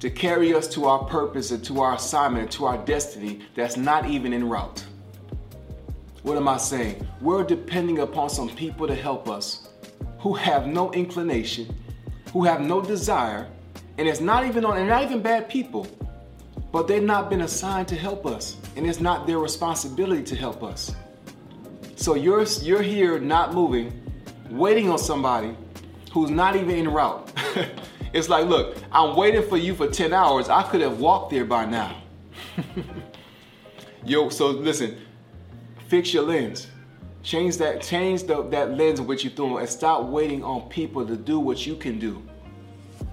to 0.00 0.10
carry 0.10 0.52
us 0.52 0.68
to 0.68 0.84
our 0.84 1.02
purpose 1.06 1.52
and 1.52 1.64
to 1.64 1.80
our 1.80 1.94
assignment, 1.94 2.42
and 2.42 2.52
to 2.52 2.66
our 2.66 2.76
destiny 2.84 3.40
that's 3.54 3.78
not 3.78 4.10
even 4.10 4.34
en 4.34 4.46
route. 4.46 4.84
What 6.22 6.36
am 6.36 6.48
I 6.48 6.58
saying? 6.58 7.08
We're 7.22 7.44
depending 7.44 8.00
upon 8.00 8.28
some 8.28 8.50
people 8.50 8.86
to 8.86 8.94
help 8.94 9.26
us 9.26 9.70
who 10.18 10.34
have 10.34 10.66
no 10.66 10.92
inclination, 10.92 11.74
who 12.34 12.44
have 12.44 12.60
no 12.60 12.82
desire, 12.82 13.48
and 13.98 14.08
it's 14.08 14.20
not 14.20 14.46
even 14.46 14.64
on, 14.64 14.78
and 14.78 14.88
not 14.88 15.02
even 15.02 15.20
bad 15.20 15.48
people, 15.48 15.86
but 16.72 16.88
they've 16.88 17.02
not 17.02 17.28
been 17.28 17.42
assigned 17.42 17.88
to 17.88 17.96
help 17.96 18.26
us, 18.26 18.56
and 18.76 18.86
it's 18.86 19.00
not 19.00 19.26
their 19.26 19.38
responsibility 19.38 20.22
to 20.22 20.36
help 20.36 20.62
us. 20.62 20.94
So 21.96 22.14
you're 22.14 22.42
you're 22.62 22.82
here 22.82 23.20
not 23.20 23.54
moving, 23.54 23.92
waiting 24.50 24.88
on 24.88 24.98
somebody 24.98 25.56
who's 26.12 26.30
not 26.30 26.56
even 26.56 26.70
en 26.70 26.88
route. 26.92 27.30
it's 28.12 28.28
like, 28.28 28.46
look, 28.46 28.76
I'm 28.90 29.16
waiting 29.16 29.48
for 29.48 29.56
you 29.56 29.74
for 29.74 29.86
10 29.86 30.12
hours. 30.12 30.48
I 30.48 30.62
could 30.64 30.80
have 30.80 31.00
walked 31.00 31.30
there 31.30 31.44
by 31.44 31.64
now. 31.64 32.02
Yo, 34.04 34.28
so 34.28 34.48
listen, 34.48 34.98
fix 35.88 36.12
your 36.12 36.24
lens. 36.24 36.66
Change 37.22 37.56
that, 37.58 37.80
change 37.80 38.24
the, 38.24 38.42
that 38.48 38.76
lens 38.76 38.98
in 38.98 39.06
which 39.06 39.22
you're 39.22 39.32
throwing 39.32 39.58
and 39.58 39.68
stop 39.68 40.06
waiting 40.06 40.42
on 40.42 40.68
people 40.68 41.06
to 41.06 41.16
do 41.16 41.38
what 41.38 41.66
you 41.66 41.76
can 41.76 41.98
do. 41.98 42.22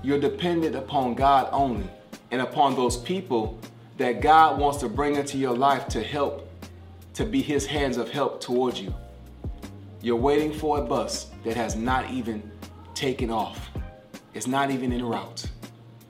You're 0.01 0.19
dependent 0.19 0.75
upon 0.75 1.15
God 1.15 1.49
only 1.51 1.89
and 2.31 2.41
upon 2.41 2.75
those 2.75 2.95
people 2.97 3.59
that 3.97 4.21
God 4.21 4.57
wants 4.57 4.77
to 4.79 4.87
bring 4.87 5.15
into 5.15 5.37
your 5.37 5.55
life 5.55 5.87
to 5.89 6.01
help, 6.01 6.49
to 7.15 7.25
be 7.25 7.41
His 7.41 7.65
hands 7.65 7.97
of 7.97 8.09
help 8.09 8.39
towards 8.39 8.79
you. 8.79 8.93
You're 10.01 10.15
waiting 10.15 10.53
for 10.53 10.79
a 10.79 10.81
bus 10.81 11.27
that 11.43 11.57
has 11.57 11.75
not 11.75 12.09
even 12.09 12.49
taken 12.93 13.29
off, 13.29 13.69
it's 14.33 14.47
not 14.47 14.71
even 14.71 14.93
en 14.93 15.03
route. 15.03 15.45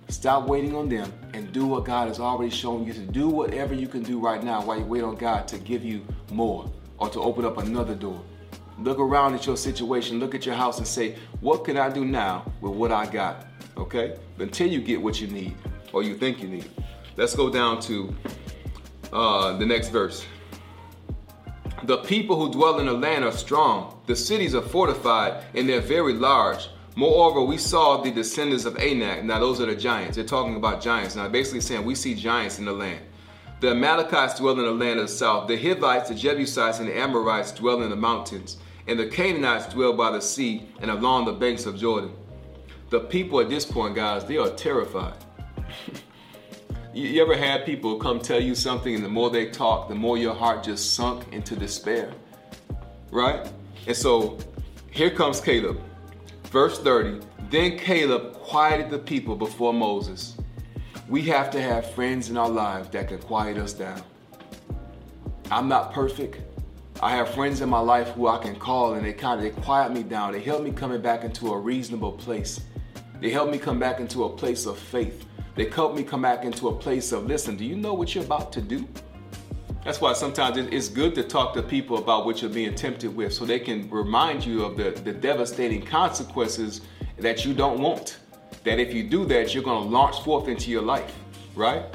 Stop 0.10 0.48
waiting 0.48 0.76
on 0.76 0.90
them 0.90 1.12
and 1.34 1.52
do 1.52 1.66
what 1.66 1.86
God 1.86 2.08
has 2.08 2.20
already 2.20 2.52
shown 2.52 2.86
you 2.86 2.94
to 2.94 3.00
do 3.00 3.28
whatever 3.28 3.74
you 3.74 3.88
can 3.88 4.04
do 4.04 4.20
right 4.20 4.44
now 4.44 4.64
while 4.64 4.78
you 4.78 4.86
wait 4.86 5.04
on 5.04 5.16
God 5.16 5.48
to 5.48 5.58
give 5.58 5.84
you 5.84 6.06
more 6.32 6.70
or 6.98 7.10
to 7.10 7.20
open 7.22 7.46
up 7.46 7.58
another 7.58 7.96
door. 7.96 8.22
Look 8.80 9.00
around 9.00 9.36
at 9.36 9.46
your 9.46 9.58
situation, 9.58 10.20
look 10.20 10.36
at 10.36 10.46
your 10.46 10.56
house 10.56 10.78
and 10.78 10.88
say, 10.88 11.18
What 11.42 11.64
can 11.64 11.78
I 11.78 11.90
do 11.90 12.06
now 12.06 12.52
with 12.62 12.74
what 12.74 12.92
I 12.92 13.06
got? 13.06 13.49
Okay? 13.80 14.18
Until 14.38 14.68
you 14.68 14.82
get 14.82 15.02
what 15.02 15.20
you 15.20 15.28
need 15.28 15.56
or 15.94 16.04
you 16.04 16.16
think 16.16 16.42
you 16.42 16.48
need. 16.48 16.70
Let's 17.16 17.36
go 17.36 17.50
down 17.50 17.82
to 17.82 18.14
uh, 19.12 19.58
the 19.58 19.66
next 19.66 19.90
verse. 19.90 20.26
The 21.84 21.98
people 21.98 22.36
who 22.36 22.52
dwell 22.52 22.80
in 22.80 22.86
the 22.86 22.94
land 22.94 23.24
are 23.24 23.32
strong. 23.32 24.00
The 24.06 24.16
cities 24.16 24.54
are 24.54 24.62
fortified 24.62 25.44
and 25.56 25.68
they're 25.68 25.82
very 25.82 26.14
large. 26.14 26.70
Moreover, 26.96 27.42
we 27.42 27.58
saw 27.58 28.02
the 28.02 28.12
descendants 28.12 28.66
of 28.66 28.76
Anak. 28.78 29.24
Now, 29.24 29.40
those 29.40 29.62
are 29.62 29.66
the 29.66 29.76
giants. 29.76 30.18
They're 30.18 30.26
talking 30.26 30.58
about 30.58 30.82
giants. 30.82 31.16
Now, 31.16 31.30
basically 31.30 31.62
saying 31.62 31.86
we 31.86 31.96
see 31.96 32.14
giants 32.14 32.60
in 32.60 32.66
the 32.66 32.74
land. 32.74 33.00
The 33.62 33.72
Amalekites 33.72 34.40
dwell 34.40 34.60
in 34.60 34.66
the 34.66 34.72
land 34.72 35.00
of 35.00 35.08
the 35.08 35.14
south. 35.14 35.48
The 35.48 35.58
Hivites, 35.58 36.10
the 36.10 36.16
Jebusites, 36.16 36.80
and 36.80 36.90
the 36.90 36.98
Amorites 36.98 37.52
dwell 37.52 37.82
in 37.84 37.90
the 37.90 37.96
mountains. 37.96 38.58
And 38.88 39.00
the 39.00 39.08
Canaanites 39.08 39.74
dwell 39.74 39.94
by 39.94 40.12
the 40.12 40.22
sea 40.22 40.68
and 40.82 40.92
along 40.92 41.26
the 41.26 41.34
banks 41.34 41.66
of 41.66 41.78
Jordan. 41.78 42.12
The 42.90 43.02
people 43.02 43.40
at 43.40 43.50
this 43.50 43.66
point, 43.66 43.96
guys, 43.96 44.26
they 44.26 44.38
are 44.38 44.50
terrified. 44.50 45.14
you 46.94 47.22
ever 47.22 47.38
had 47.38 47.64
people 47.64 48.00
come 48.00 48.20
tell 48.20 48.42
you 48.42 48.56
something, 48.56 48.96
and 48.96 49.04
the 49.04 49.10
more 49.10 49.30
they 49.30 49.52
talk, 49.52 49.90
the 49.90 49.96
more 49.96 50.18
your 50.18 50.34
heart 50.34 50.64
just 50.64 50.96
sunk 50.96 51.32
into 51.32 51.56
despair? 51.56 52.12
Right? 53.12 53.48
And 53.86 53.96
so 53.96 54.40
here 54.90 55.12
comes 55.12 55.40
Caleb. 55.40 55.80
Verse 56.46 56.80
30 56.80 57.24
Then 57.52 57.78
Caleb 57.78 58.34
quieted 58.34 58.90
the 58.90 58.98
people 58.98 59.36
before 59.36 59.72
Moses. 59.72 60.36
We 61.08 61.22
have 61.24 61.52
to 61.52 61.62
have 61.62 61.92
friends 61.92 62.32
in 62.32 62.38
our 62.38 62.50
lives 62.50 62.90
that 62.90 63.08
can 63.08 63.20
quiet 63.20 63.58
us 63.58 63.74
down. 63.74 64.02
I'm 65.52 65.68
not 65.68 65.94
perfect. 65.94 66.42
I 67.02 67.12
have 67.16 67.30
friends 67.30 67.62
in 67.62 67.70
my 67.70 67.80
life 67.80 68.10
who 68.10 68.28
I 68.28 68.40
can 68.40 68.56
call 68.56 68.96
and 68.96 69.06
they 69.06 69.14
kind 69.14 69.40
of 69.40 69.44
they 69.44 69.62
quiet 69.62 69.94
me 69.94 70.04
down. 70.04 70.34
They 70.34 70.42
help 70.42 70.64
me 70.64 70.72
coming 70.72 71.02
back 71.02 71.24
into 71.24 71.54
a 71.54 71.58
reasonable 71.58 72.12
place. 72.12 72.62
They 73.22 73.30
help 73.30 73.52
me 73.52 73.58
come 73.58 73.80
back 73.80 74.00
into 74.00 74.24
a 74.24 74.30
place 74.30 74.66
of 74.66 74.80
faith. 74.80 75.26
They 75.56 75.70
help 75.70 75.96
me 75.96 76.04
come 76.04 76.22
back 76.22 76.46
into 76.46 76.70
a 76.70 76.76
place 76.76 77.12
of, 77.12 77.26
listen, 77.26 77.58
do 77.58 77.66
you 77.66 77.76
know 77.76 77.94
what 77.94 78.16
you're 78.16 78.24
about 78.24 78.54
to 78.54 78.62
do? 78.62 78.88
That's 79.84 80.00
why 80.00 80.14
sometimes 80.14 80.58
it's 80.58 80.88
good 80.88 81.16
to 81.16 81.24
talk 81.24 81.54
to 81.56 81.64
people 81.64 81.98
about 81.98 82.26
what 82.26 82.42
you're 82.42 82.52
being 82.52 82.76
tempted 82.76 83.16
with 83.16 83.34
so 83.34 83.46
they 83.46 83.60
can 83.60 83.90
remind 83.90 84.46
you 84.46 84.64
of 84.64 84.78
the, 84.78 84.92
the 84.92 85.14
devastating 85.14 85.86
consequences 85.86 86.82
that 87.18 87.46
you 87.46 87.54
don't 87.54 87.80
want. 87.80 88.20
That 88.64 88.80
if 88.80 88.94
you 88.94 89.04
do 89.04 89.26
that, 89.26 89.54
you're 89.54 89.64
going 89.64 89.84
to 89.84 89.90
launch 89.90 90.22
forth 90.24 90.48
into 90.48 90.70
your 90.70 90.82
life, 90.82 91.14
right? 91.56 91.86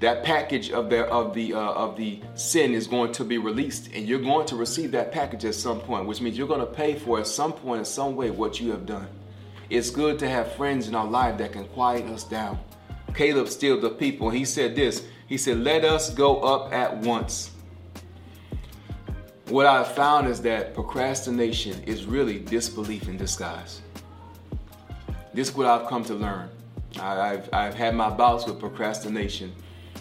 That 0.00 0.24
package 0.24 0.70
of 0.70 0.88
the 0.90 1.04
of 1.06 1.34
the 1.34 1.52
uh, 1.52 1.58
of 1.58 1.96
the 1.96 2.20
sin 2.34 2.72
is 2.72 2.86
going 2.86 3.12
to 3.12 3.24
be 3.24 3.38
released, 3.38 3.90
and 3.94 4.08
you're 4.08 4.20
going 4.20 4.46
to 4.46 4.56
receive 4.56 4.92
that 4.92 5.12
package 5.12 5.44
at 5.44 5.54
some 5.54 5.78
point, 5.78 6.06
which 6.06 6.20
means 6.22 6.38
you're 6.38 6.48
going 6.48 6.60
to 6.60 6.66
pay 6.66 6.94
for 6.94 7.20
at 7.20 7.26
some 7.26 7.52
point, 7.52 7.80
in 7.80 7.84
some 7.84 8.16
way, 8.16 8.30
what 8.30 8.60
you 8.60 8.70
have 8.70 8.86
done. 8.86 9.08
It's 9.70 9.88
good 9.88 10.18
to 10.18 10.28
have 10.28 10.52
friends 10.52 10.88
in 10.88 10.94
our 10.94 11.06
life 11.06 11.38
that 11.38 11.52
can 11.52 11.64
quiet 11.68 12.04
us 12.06 12.24
down 12.24 12.58
Caleb 13.14 13.48
stilled 13.48 13.82
the 13.82 13.90
people. 13.90 14.30
He 14.30 14.44
said 14.44 14.76
this 14.76 15.04
He 15.26 15.36
said, 15.36 15.58
Let 15.58 15.84
us 15.84 16.12
go 16.12 16.40
up 16.40 16.72
at 16.72 16.96
once. 16.98 17.50
What 19.48 19.66
I've 19.66 19.92
found 19.92 20.28
is 20.28 20.40
that 20.42 20.74
procrastination 20.74 21.82
is 21.84 22.04
really 22.04 22.38
disbelief 22.38 23.08
in 23.08 23.16
disguise. 23.16 23.82
This 25.34 25.48
is 25.48 25.56
what 25.56 25.66
I've 25.66 25.88
come 25.88 26.04
to 26.04 26.14
learn. 26.14 26.48
I've, 27.00 27.48
I've 27.52 27.74
had 27.74 27.94
my 27.94 28.10
bouts 28.10 28.46
with 28.46 28.60
procrastination. 28.60 29.52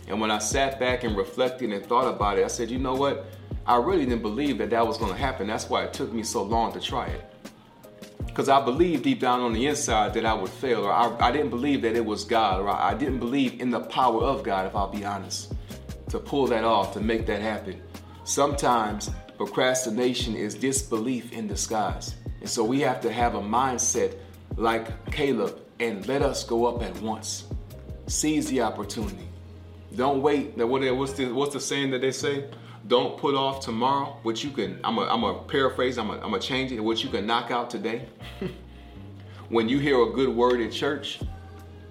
And 0.08 0.22
when 0.22 0.30
I 0.30 0.38
sat 0.38 0.80
back 0.80 1.04
and 1.04 1.18
reflected 1.18 1.72
and 1.72 1.84
thought 1.84 2.08
about 2.08 2.38
it, 2.38 2.46
I 2.46 2.48
said, 2.48 2.70
you 2.70 2.78
know 2.80 2.96
what? 2.96 3.26
I 3.66 3.78
really 3.78 4.06
didn't 4.06 4.22
believe 4.22 4.58
that 4.60 4.70
that 4.72 4.86
was 4.86 4.98
going 4.98 5.12
to 5.12 5.18
happen. 5.18 5.48
That's 5.48 5.70
why 5.70 5.84
it 5.84 5.94
took 5.94 6.12
me 6.14 6.24
so 6.24 6.44
long 6.44 6.72
to 6.74 6.80
try 6.80 7.08
it 7.08 7.29
because 8.30 8.48
I 8.48 8.64
believed 8.64 9.04
deep 9.04 9.20
down 9.20 9.42
on 9.42 9.54
the 9.54 9.66
inside 9.68 10.14
that 10.14 10.26
I 10.26 10.34
would 10.34 10.50
fail, 10.50 10.86
or 10.86 10.94
I, 10.94 11.14
I 11.20 11.32
didn't 11.32 11.50
believe 11.50 11.82
that 11.82 11.96
it 11.96 12.06
was 12.06 12.24
God, 12.24 12.62
or 12.62 12.70
I, 12.70 12.92
I 12.92 12.94
didn't 12.94 13.20
believe 13.20 13.60
in 13.60 13.70
the 13.70 13.82
power 13.82 14.24
of 14.24 14.44
God, 14.44 14.68
if 14.68 14.76
I'll 14.76 14.88
be 14.88 15.04
honest, 15.04 15.54
to 16.10 16.20
pull 16.20 16.48
that 16.48 16.64
off, 16.64 16.94
to 16.94 17.00
make 17.00 17.26
that 17.26 17.42
happen. 17.42 17.82
Sometimes 18.24 19.12
procrastination 19.38 20.36
is 20.36 20.54
disbelief 20.56 21.34
in 21.34 21.48
disguise. 21.48 22.16
And 22.42 22.50
so 22.50 22.64
we 22.64 22.80
have 22.82 23.02
to 23.02 23.12
have 23.12 23.36
a 23.36 23.42
mindset 23.42 24.16
like 24.56 25.12
Caleb 25.12 25.60
and 25.80 26.06
let 26.08 26.22
us 26.22 26.44
go 26.44 26.66
up 26.66 26.82
at 26.84 26.96
once. 27.02 27.46
Seize 28.08 28.48
the 28.48 28.62
opportunity. 28.62 29.28
Don't 29.96 30.22
wait. 30.22 30.56
What's 30.58 31.14
the, 31.14 31.32
what's 31.32 31.54
the 31.54 31.60
saying 31.60 31.92
that 31.92 32.02
they 32.02 32.12
say? 32.12 32.46
Don't 32.88 33.18
put 33.18 33.36
off 33.36 33.64
tomorrow 33.64 34.18
what 34.24 34.44
you 34.44 34.50
can. 34.52 34.80
I'm 34.84 34.98
a, 34.98 35.02
I'm 35.02 35.24
a 35.24 35.44
paraphrase. 35.44 35.98
I'm 35.98 36.10
a, 36.10 36.20
I'm 36.22 36.34
a 36.34 36.40
change 36.40 36.72
it. 36.72 36.80
What 36.80 37.04
you 37.04 37.10
can 37.10 37.26
knock 37.26 37.52
out 37.52 37.70
today. 37.70 38.08
when 39.50 39.68
you 39.68 39.80
hear 39.80 40.02
a 40.02 40.12
good 40.12 40.30
word 40.30 40.62
in 40.62 40.72
church, 40.72 41.20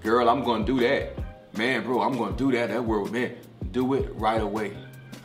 girl, 0.02 0.28
I'm 0.28 0.42
gonna 0.42 0.64
do 0.64 0.80
that. 0.80 1.12
Man, 1.56 1.84
bro, 1.84 2.00
I'm 2.00 2.16
gonna 2.16 2.36
do 2.36 2.50
that. 2.52 2.70
That 2.70 2.84
word, 2.84 3.12
man, 3.12 3.36
do 3.70 3.94
it 3.94 4.14
right 4.14 4.40
away. 4.40 4.76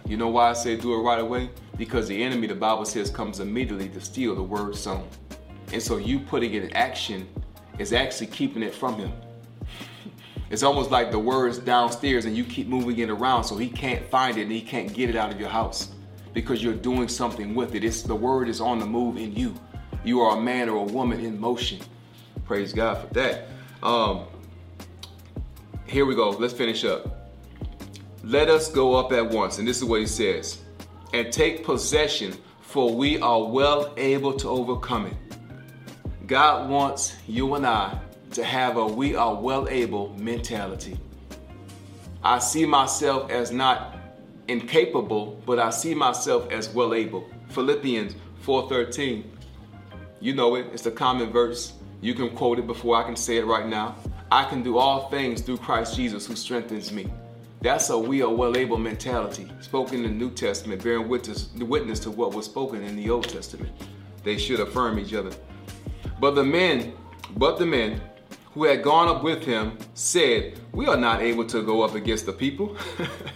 You 0.06 0.17
know 0.17 0.28
why 0.28 0.49
I 0.49 0.54
say 0.54 0.76
do 0.76 0.93
it 0.93 1.02
right 1.02 1.19
away? 1.19 1.49
Because 1.78 2.08
the 2.08 2.21
enemy, 2.21 2.47
the 2.47 2.56
Bible 2.56 2.86
says, 2.86 3.10
comes 3.10 3.39
immediately 3.39 3.89
to 3.89 4.02
steal 4.02 4.36
the 4.36 4.43
word 4.43 4.76
sown. 4.76 5.08
And 5.71 5.82
so 5.82 5.97
you 5.97 6.19
putting 6.19 6.54
it 6.54 6.63
in 6.63 6.73
action 6.73 7.28
is 7.80 7.93
actually 7.93 8.28
keeping 8.28 8.62
it 8.63 8.76
from 8.76 8.97
him. 8.97 9.12
It's 10.53 10.61
almost 10.61 10.91
like 10.91 11.09
the 11.09 11.17
word's 11.17 11.57
downstairs 11.57 12.25
and 12.25 12.37
you 12.37 12.43
keep 12.43 12.67
moving 12.67 12.99
it 12.99 13.09
around 13.09 13.43
so 13.43 13.57
he 13.57 13.67
can't 13.67 14.07
find 14.11 14.37
it 14.37 14.43
and 14.43 14.51
he 14.51 14.61
can't 14.61 14.93
get 14.93 15.09
it 15.09 15.15
out 15.15 15.31
of 15.31 15.39
your 15.39 15.49
house 15.49 15.89
because 16.31 16.63
you're 16.63 16.75
doing 16.75 17.07
something 17.07 17.55
with 17.55 17.73
it. 17.73 17.83
It's 17.83 18.03
the 18.03 18.13
word 18.13 18.47
is 18.47 18.61
on 18.61 18.77
the 18.77 18.85
move 18.85 19.17
in 19.17 19.35
you. 19.35 19.55
You 20.03 20.21
are 20.21 20.37
a 20.37 20.39
man 20.39 20.69
or 20.69 20.77
a 20.77 20.83
woman 20.83 21.21
in 21.21 21.39
motion. 21.39 21.79
Praise 22.45 22.71
God 22.71 22.99
for 22.99 23.11
that. 23.15 23.47
Um, 23.81 24.27
here 25.87 26.05
we 26.05 26.13
go. 26.13 26.29
Let's 26.29 26.53
finish 26.53 26.85
up. 26.85 27.31
Let 28.23 28.47
us 28.47 28.71
go 28.71 28.93
up 28.93 29.11
at 29.11 29.27
once. 29.27 29.57
And 29.57 29.67
this 29.67 29.77
is 29.77 29.85
what 29.85 30.01
he 30.01 30.05
says 30.05 30.61
and 31.13 31.33
take 31.33 31.65
possession, 31.65 32.31
for 32.61 32.93
we 32.93 33.19
are 33.21 33.43
well 33.43 33.91
able 33.97 34.33
to 34.33 34.49
overcome 34.49 35.07
it. 35.07 36.27
God 36.27 36.69
wants 36.69 37.15
you 37.27 37.55
and 37.55 37.65
I 37.65 37.99
to 38.33 38.43
have 38.43 38.77
a 38.77 38.85
we 38.85 39.15
are 39.15 39.35
well 39.35 39.67
able 39.69 40.15
mentality. 40.17 40.97
I 42.23 42.39
see 42.39 42.65
myself 42.65 43.29
as 43.29 43.51
not 43.51 43.97
incapable, 44.47 45.41
but 45.45 45.59
I 45.59 45.69
see 45.69 45.93
myself 45.93 46.51
as 46.51 46.69
well 46.69 46.93
able. 46.93 47.27
Philippians 47.49 48.15
4:13. 48.45 49.23
You 50.19 50.33
know 50.33 50.55
it, 50.55 50.67
it's 50.73 50.85
a 50.85 50.91
common 50.91 51.31
verse. 51.31 51.73
You 52.01 52.13
can 52.13 52.29
quote 52.29 52.59
it 52.59 52.67
before 52.67 52.95
I 52.95 53.03
can 53.03 53.15
say 53.15 53.37
it 53.37 53.45
right 53.45 53.67
now. 53.67 53.95
I 54.31 54.45
can 54.45 54.63
do 54.63 54.77
all 54.77 55.09
things 55.09 55.41
through 55.41 55.57
Christ 55.57 55.95
Jesus 55.95 56.25
who 56.25 56.35
strengthens 56.35 56.91
me. 56.91 57.07
That's 57.61 57.89
a 57.89 57.97
we 57.97 58.21
are 58.21 58.33
well 58.33 58.57
able 58.57 58.77
mentality, 58.77 59.49
spoken 59.61 60.03
in 60.03 60.03
the 60.03 60.09
New 60.09 60.31
Testament, 60.31 60.83
bearing 60.83 61.07
witness, 61.07 61.49
witness 61.55 61.99
to 62.01 62.11
what 62.11 62.33
was 62.33 62.45
spoken 62.45 62.83
in 62.83 62.95
the 62.95 63.09
Old 63.09 63.29
Testament. 63.29 63.71
They 64.23 64.37
should 64.37 64.59
affirm 64.59 64.99
each 64.99 65.13
other. 65.13 65.31
But 66.19 66.35
the 66.35 66.43
men, 66.43 66.93
but 67.37 67.59
the 67.59 67.65
men 67.65 68.01
who 68.53 68.65
had 68.65 68.83
gone 68.83 69.07
up 69.07 69.23
with 69.23 69.43
him 69.43 69.77
said, 69.93 70.59
We 70.71 70.85
are 70.87 70.97
not 70.97 71.21
able 71.21 71.45
to 71.47 71.63
go 71.63 71.81
up 71.81 71.95
against 71.95 72.25
the 72.25 72.33
people. 72.33 72.77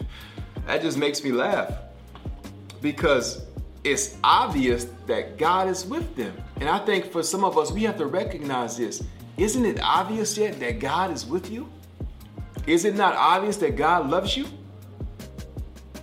that 0.68 0.82
just 0.82 0.98
makes 0.98 1.24
me 1.24 1.32
laugh 1.32 1.72
because 2.82 3.46
it's 3.84 4.18
obvious 4.24 4.88
that 5.08 5.38
God 5.38 5.68
is 5.70 5.86
with 5.86 6.16
them. 6.16 6.36
And 6.58 6.70
I 6.70 6.80
think 6.80 7.12
for 7.12 7.24
some 7.24 7.44
of 7.44 7.58
us, 7.58 7.72
we 7.72 7.84
have 7.84 7.98
to 7.98 8.06
recognize 8.06 8.78
this. 8.78 9.04
Isn't 9.38 9.66
it 9.66 9.80
obvious 9.82 10.38
yet 10.38 10.60
that 10.60 10.80
God 10.80 11.12
is 11.12 11.26
with 11.26 11.50
you? 11.50 11.70
Is 12.66 12.86
it 12.86 12.96
not 12.96 13.16
obvious 13.16 13.58
that 13.58 13.76
God 13.76 14.10
loves 14.10 14.36
you? 14.36 14.46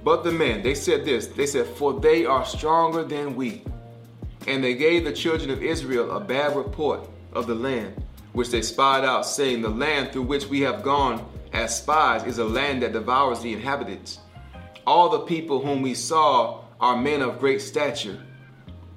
But 0.02 0.24
the 0.24 0.32
men, 0.32 0.62
they 0.62 0.74
said 0.74 1.04
this 1.04 1.28
they 1.28 1.46
said, 1.46 1.66
For 1.66 1.98
they 1.98 2.26
are 2.26 2.44
stronger 2.44 3.04
than 3.04 3.36
we. 3.36 3.62
And 4.46 4.62
they 4.62 4.74
gave 4.74 5.04
the 5.04 5.12
children 5.12 5.50
of 5.50 5.62
Israel 5.62 6.10
a 6.10 6.20
bad 6.20 6.56
report 6.56 7.08
of 7.32 7.46
the 7.46 7.54
land 7.54 8.03
which 8.34 8.50
they 8.50 8.62
spied 8.62 9.04
out, 9.04 9.24
saying, 9.24 9.62
The 9.62 9.68
land 9.70 10.12
through 10.12 10.24
which 10.24 10.46
we 10.46 10.60
have 10.60 10.82
gone 10.82 11.26
as 11.52 11.78
spies 11.78 12.24
is 12.24 12.38
a 12.38 12.44
land 12.44 12.82
that 12.82 12.92
devours 12.92 13.40
the 13.40 13.52
inhabitants. 13.52 14.18
All 14.86 15.08
the 15.08 15.20
people 15.20 15.64
whom 15.64 15.80
we 15.80 15.94
saw 15.94 16.62
are 16.80 16.96
men 16.96 17.22
of 17.22 17.38
great 17.38 17.62
stature. 17.62 18.20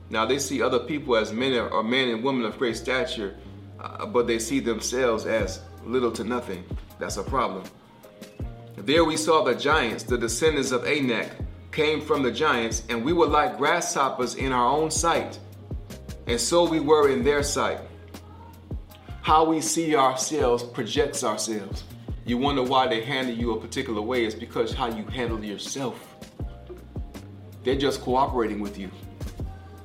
Now 0.10 0.26
they 0.26 0.39
see 0.39 0.62
other 0.62 0.80
people 0.80 1.15
as 1.15 1.32
men 1.32 1.54
or 1.54 1.84
men 1.84 2.10
and 2.10 2.23
women 2.23 2.45
of 2.45 2.58
great 2.58 2.76
stature, 2.76 3.38
uh, 3.80 4.08
but 4.08 4.26
they 4.26 4.39
see 4.39 4.60
themselves 4.60 5.26
as 5.26 5.62
little 5.86 6.12
to 6.13 6.23
nothing. 6.23 6.65
That's 7.00 7.17
a 7.17 7.23
problem. 7.23 7.63
There 8.76 9.06
we 9.06 9.17
saw 9.17 9.43
the 9.43 9.54
giants, 9.54 10.04
the 10.04 10.17
descendants 10.17 10.71
of 10.71 10.86
Anak, 10.86 11.30
came 11.71 12.02
from 12.02 12.23
the 12.23 12.32
giants, 12.32 12.84
and 12.89 13.06
we 13.06 13.13
were 13.13 13.28
like 13.28 13.58
grasshoppers 13.58 14.36
in 14.36 14.52
our 14.52 14.67
own 14.67 14.89
sight, 14.89 15.39
and 16.26 16.39
so 16.39 16.67
we 16.67 16.80
were 16.80 17.10
in 17.10 17.23
their 17.23 17.43
sight 17.43 17.80
how 19.28 19.44
we 19.44 19.60
see 19.60 19.94
ourselves 19.94 20.63
projects 20.63 21.22
ourselves. 21.22 21.84
You 22.26 22.38
wonder 22.38 22.63
why 22.63 22.88
they 22.88 23.02
handle 23.02 23.36
you 23.36 23.52
a 23.52 23.60
particular 23.60 24.02
way, 24.02 24.24
it's 24.24 24.34
because 24.34 24.74
how 24.74 24.88
you 24.88 25.04
handle 25.04 25.44
yourself. 25.44 26.16
They're 27.66 27.76
just 27.76 28.00
cooperating 28.00 28.62
with 28.62 28.78
you. 28.80 28.90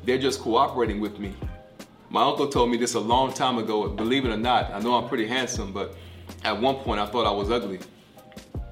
They're 0.05 0.21
just 0.21 0.39
cooperating 0.39 1.01
with 1.01 1.19
me. 1.19 1.35
My 2.09 2.23
uncle 2.23 2.47
told 2.47 2.71
me 2.71 2.77
this 2.77 2.95
a 2.95 3.01
long 3.01 3.33
time 3.33 3.59
ago. 3.59 3.89
Believe 3.89 4.25
it 4.25 4.29
or 4.29 4.37
not, 4.37 4.71
I 4.73 4.79
know 4.79 4.95
I'm 4.95 5.09
pretty 5.09 5.27
handsome, 5.27 5.73
but 5.73 5.97
at 6.45 6.61
one 6.61 6.77
point 6.77 7.01
I 7.01 7.07
thought 7.07 7.27
I 7.27 7.33
was 7.33 7.51
ugly. 7.51 7.81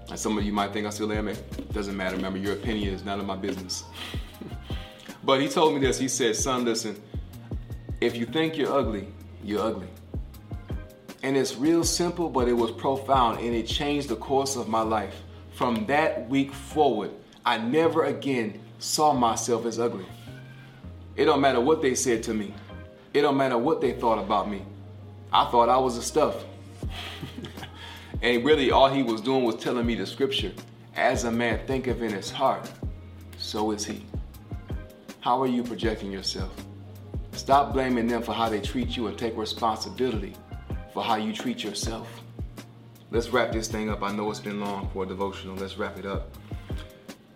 And 0.08 0.16
some 0.16 0.38
of 0.38 0.44
you 0.44 0.52
might 0.52 0.72
think 0.72 0.86
I 0.86 0.90
still 0.90 1.10
am. 1.10 1.26
It 1.26 1.72
doesn't 1.72 1.96
matter. 1.96 2.14
Remember, 2.14 2.38
your 2.38 2.52
opinion 2.52 2.94
is 2.94 3.04
none 3.04 3.18
of 3.18 3.26
my 3.26 3.34
business. 3.34 3.82
but 5.24 5.40
he 5.40 5.48
told 5.48 5.74
me 5.74 5.80
this. 5.80 5.98
He 5.98 6.06
said, 6.06 6.36
son, 6.36 6.64
listen, 6.64 7.02
if 8.00 8.14
you 8.14 8.24
think 8.24 8.56
you're 8.56 8.72
ugly, 8.72 9.08
you're 9.42 9.62
ugly. 9.62 9.88
And 11.22 11.36
it's 11.36 11.56
real 11.56 11.84
simple, 11.84 12.30
but 12.30 12.48
it 12.48 12.54
was 12.54 12.70
profound 12.70 13.40
and 13.40 13.54
it 13.54 13.66
changed 13.66 14.08
the 14.08 14.16
course 14.16 14.56
of 14.56 14.68
my 14.68 14.80
life. 14.80 15.14
From 15.52 15.84
that 15.86 16.28
week 16.30 16.52
forward, 16.52 17.10
I 17.44 17.58
never 17.58 18.04
again 18.04 18.58
saw 18.78 19.12
myself 19.12 19.66
as 19.66 19.78
ugly. 19.78 20.06
It 21.16 21.26
don't 21.26 21.40
matter 21.40 21.60
what 21.60 21.82
they 21.82 21.94
said 21.94 22.22
to 22.24 22.34
me. 22.34 22.54
It 23.12 23.20
don't 23.20 23.36
matter 23.36 23.58
what 23.58 23.82
they 23.82 23.92
thought 23.92 24.18
about 24.18 24.50
me. 24.50 24.62
I 25.32 25.44
thought 25.50 25.68
I 25.68 25.76
was 25.76 25.96
the 25.96 26.02
stuff. 26.02 26.44
and 28.22 28.44
really 28.44 28.70
all 28.70 28.88
he 28.88 29.02
was 29.02 29.20
doing 29.20 29.44
was 29.44 29.56
telling 29.56 29.84
me 29.84 29.96
the 29.96 30.06
scripture. 30.06 30.52
As 30.96 31.24
a 31.24 31.30
man 31.30 31.60
thinketh 31.66 32.00
in 32.00 32.12
his 32.12 32.30
heart, 32.30 32.70
so 33.36 33.72
is 33.72 33.84
he. 33.84 34.06
How 35.20 35.42
are 35.42 35.46
you 35.46 35.62
projecting 35.62 36.10
yourself? 36.10 36.50
Stop 37.32 37.74
blaming 37.74 38.06
them 38.06 38.22
for 38.22 38.32
how 38.32 38.48
they 38.48 38.60
treat 38.60 38.96
you 38.96 39.06
and 39.08 39.18
take 39.18 39.36
responsibility 39.36 40.34
for 40.92 41.02
how 41.02 41.16
you 41.16 41.32
treat 41.32 41.62
yourself. 41.62 42.08
Let's 43.10 43.30
wrap 43.30 43.52
this 43.52 43.68
thing 43.68 43.90
up. 43.90 44.02
I 44.02 44.12
know 44.12 44.30
it's 44.30 44.40
been 44.40 44.60
long 44.60 44.88
for 44.92 45.04
a 45.04 45.06
devotional. 45.06 45.56
Let's 45.56 45.76
wrap 45.76 45.98
it 45.98 46.06
up. 46.06 46.36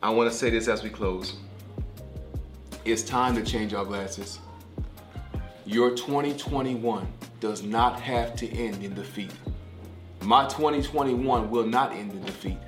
I 0.02 0.10
want 0.10 0.30
to 0.30 0.36
say 0.36 0.50
this 0.50 0.68
as 0.68 0.82
we 0.82 0.90
close. 0.90 1.36
It's 2.84 3.02
time 3.02 3.34
to 3.34 3.42
change 3.42 3.74
our 3.74 3.84
glasses. 3.84 4.38
Your 5.66 5.90
2021 5.96 7.06
does 7.40 7.62
not 7.62 7.98
have 8.00 8.36
to 8.36 8.48
end 8.50 8.84
in 8.84 8.94
defeat. 8.94 9.32
My 10.20 10.44
2021 10.44 11.50
will 11.50 11.66
not 11.66 11.92
end 11.92 12.12
in 12.12 12.22
defeat. 12.24 12.58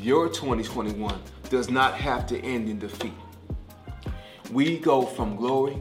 Your 0.00 0.28
2021 0.28 1.18
does 1.48 1.70
not 1.70 1.94
have 1.94 2.26
to 2.26 2.38
end 2.40 2.68
in 2.68 2.78
defeat. 2.78 3.12
We 4.52 4.78
go 4.78 5.02
from 5.02 5.36
glory 5.36 5.78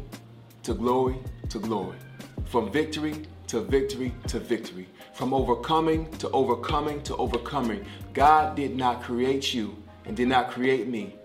to 0.63 0.73
glory 0.73 1.17
to 1.49 1.59
glory, 1.59 1.97
from 2.45 2.71
victory 2.71 3.25
to 3.55 3.61
victory 3.61 4.13
to 4.27 4.37
victory, 4.37 4.85
from 5.13 5.33
overcoming 5.33 6.11
to 6.17 6.29
overcoming 6.31 7.01
to 7.03 7.15
overcoming. 7.15 7.85
God 8.13 8.53
did 8.57 8.75
not 8.75 9.01
create 9.01 9.53
you 9.53 9.81
and 10.03 10.17
did 10.17 10.27
not 10.27 10.51
create 10.51 10.89
me 10.89 11.15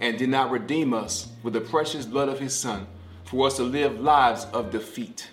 and 0.00 0.16
did 0.16 0.28
not 0.28 0.52
redeem 0.52 0.94
us 0.94 1.32
with 1.42 1.52
the 1.52 1.60
precious 1.60 2.06
blood 2.06 2.28
of 2.28 2.38
his 2.38 2.56
son 2.56 2.86
for 3.24 3.44
us 3.48 3.56
to 3.56 3.64
live 3.64 3.98
lives 4.00 4.44
of 4.52 4.70
defeat. 4.70 5.30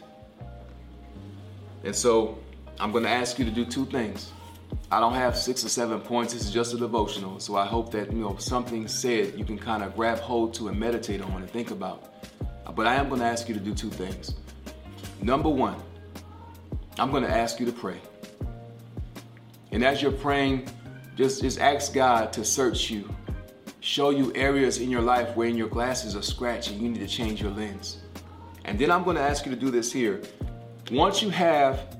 And 1.84 1.96
so 1.96 2.40
I'm 2.80 2.92
going 2.92 3.04
to 3.04 3.10
ask 3.12 3.38
you 3.38 3.46
to 3.46 3.52
do 3.52 3.64
two 3.64 3.86
things. 3.86 4.32
I 4.92 5.00
don't 5.00 5.14
have 5.14 5.38
six 5.38 5.64
or 5.64 5.70
seven 5.70 6.00
points. 6.02 6.34
This 6.34 6.46
is 6.46 6.52
just 6.52 6.74
a 6.74 6.78
devotional. 6.78 7.40
So 7.40 7.56
I 7.56 7.68
hope 7.68 7.92
that, 7.92 8.12
you 8.12 8.20
know, 8.20 8.36
something 8.38 8.88
said 8.88 9.38
you 9.38 9.46
can 9.46 9.60
kind 9.60 9.84
of 9.84 9.96
grab 9.96 10.18
hold 10.18 10.56
to 10.56 10.70
and 10.70 10.80
meditate 10.80 11.22
on 11.22 11.34
and 11.34 11.50
think 11.52 11.70
about. 11.70 12.12
But 12.76 12.88
I 12.88 12.96
am 12.96 13.10
going 13.10 13.22
to 13.22 13.28
ask 13.28 13.48
you 13.48 13.54
to 13.54 13.62
do 13.62 13.76
two 13.76 13.92
things. 13.92 14.34
Number 15.22 15.50
one, 15.50 15.76
I'm 17.00 17.12
going 17.12 17.24
to 17.24 17.30
ask 17.30 17.60
you 17.60 17.66
to 17.66 17.72
pray. 17.72 18.00
And 19.72 19.84
as 19.84 20.02
you're 20.02 20.12
praying, 20.12 20.68
just, 21.16 21.42
just 21.42 21.60
ask 21.60 21.94
God 21.94 22.34
to 22.34 22.44
search 22.44 22.90
you, 22.90 23.08
show 23.80 24.10
you 24.10 24.34
areas 24.34 24.80
in 24.80 24.90
your 24.90 25.02
life 25.02 25.36
where 25.36 25.48
your 25.48 25.68
glasses 25.68 26.16
are 26.16 26.22
scratched 26.22 26.72
and 26.72 26.82
you 26.82 26.90
need 26.90 27.00
to 27.00 27.08
change 27.08 27.42
your 27.42 27.52
lens. 27.52 28.00
And 28.66 28.80
then 28.80 28.92
I'm 28.92 29.04
going 29.04 29.16
to 29.16 29.22
ask 29.22 29.46
you 29.46 29.52
to 29.54 29.60
do 29.60 29.70
this 29.70 29.92
here. 29.92 30.22
Once 30.92 31.22
you 31.22 31.30
have 31.30 31.98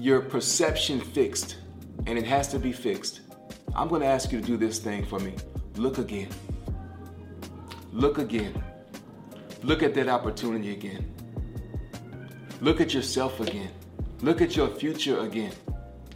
your 0.00 0.20
perception 0.20 1.00
fixed, 1.00 1.56
and 2.06 2.18
it 2.18 2.24
has 2.24 2.48
to 2.48 2.58
be 2.58 2.72
fixed, 2.72 3.20
I'm 3.74 3.88
going 3.88 4.02
to 4.02 4.06
ask 4.06 4.30
you 4.32 4.40
to 4.40 4.46
do 4.46 4.56
this 4.56 4.78
thing 4.78 5.04
for 5.04 5.18
me. 5.18 5.34
Look 5.76 5.98
again. 5.98 6.28
Look 7.92 8.18
again. 8.18 8.62
Look 9.62 9.82
at 9.82 9.94
that 9.94 10.08
opportunity 10.08 10.72
again. 10.72 11.12
Look 12.60 12.80
at 12.80 12.92
yourself 12.94 13.40
again. 13.40 13.70
Look 14.24 14.40
at 14.40 14.56
your 14.56 14.68
future 14.68 15.18
again. 15.18 15.52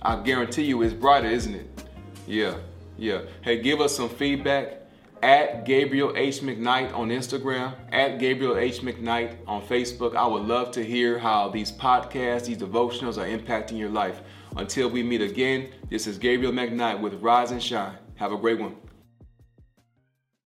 I 0.01 0.23
guarantee 0.23 0.63
you 0.63 0.81
it's 0.81 0.95
brighter, 0.95 1.29
isn't 1.29 1.55
it? 1.55 1.85
Yeah, 2.27 2.55
yeah. 2.97 3.21
Hey, 3.43 3.61
give 3.61 3.83
us 3.83 3.95
some 3.95 4.09
feedback 4.09 4.81
at 5.23 5.67
Gabriel 5.67 6.15
H. 6.17 6.41
McKnight 6.41 6.97
on 6.97 7.11
Instagram, 7.11 7.75
at 7.93 8.19
Gabriel 8.19 8.57
H. 8.57 8.81
McKnight 8.81 9.37
on 9.47 9.61
Facebook. 9.61 10.17
I 10.17 10.27
would 10.27 10.45
love 10.45 10.71
to 10.71 10.83
hear 10.83 11.19
how 11.19 11.51
these 11.51 11.71
podcasts, 11.71 12.47
these 12.47 12.57
devotionals 12.57 13.19
are 13.19 13.27
impacting 13.27 13.77
your 13.77 13.91
life. 13.91 14.23
Until 14.57 14.89
we 14.89 15.03
meet 15.03 15.21
again, 15.21 15.69
this 15.91 16.07
is 16.07 16.17
Gabriel 16.17 16.53
McKnight 16.53 17.03
with 17.03 17.13
Rise 17.21 17.51
and 17.51 17.63
Shine. 17.63 17.99
Have 18.15 18.33
a 18.33 18.39
great 18.39 18.59
one. 18.59 18.75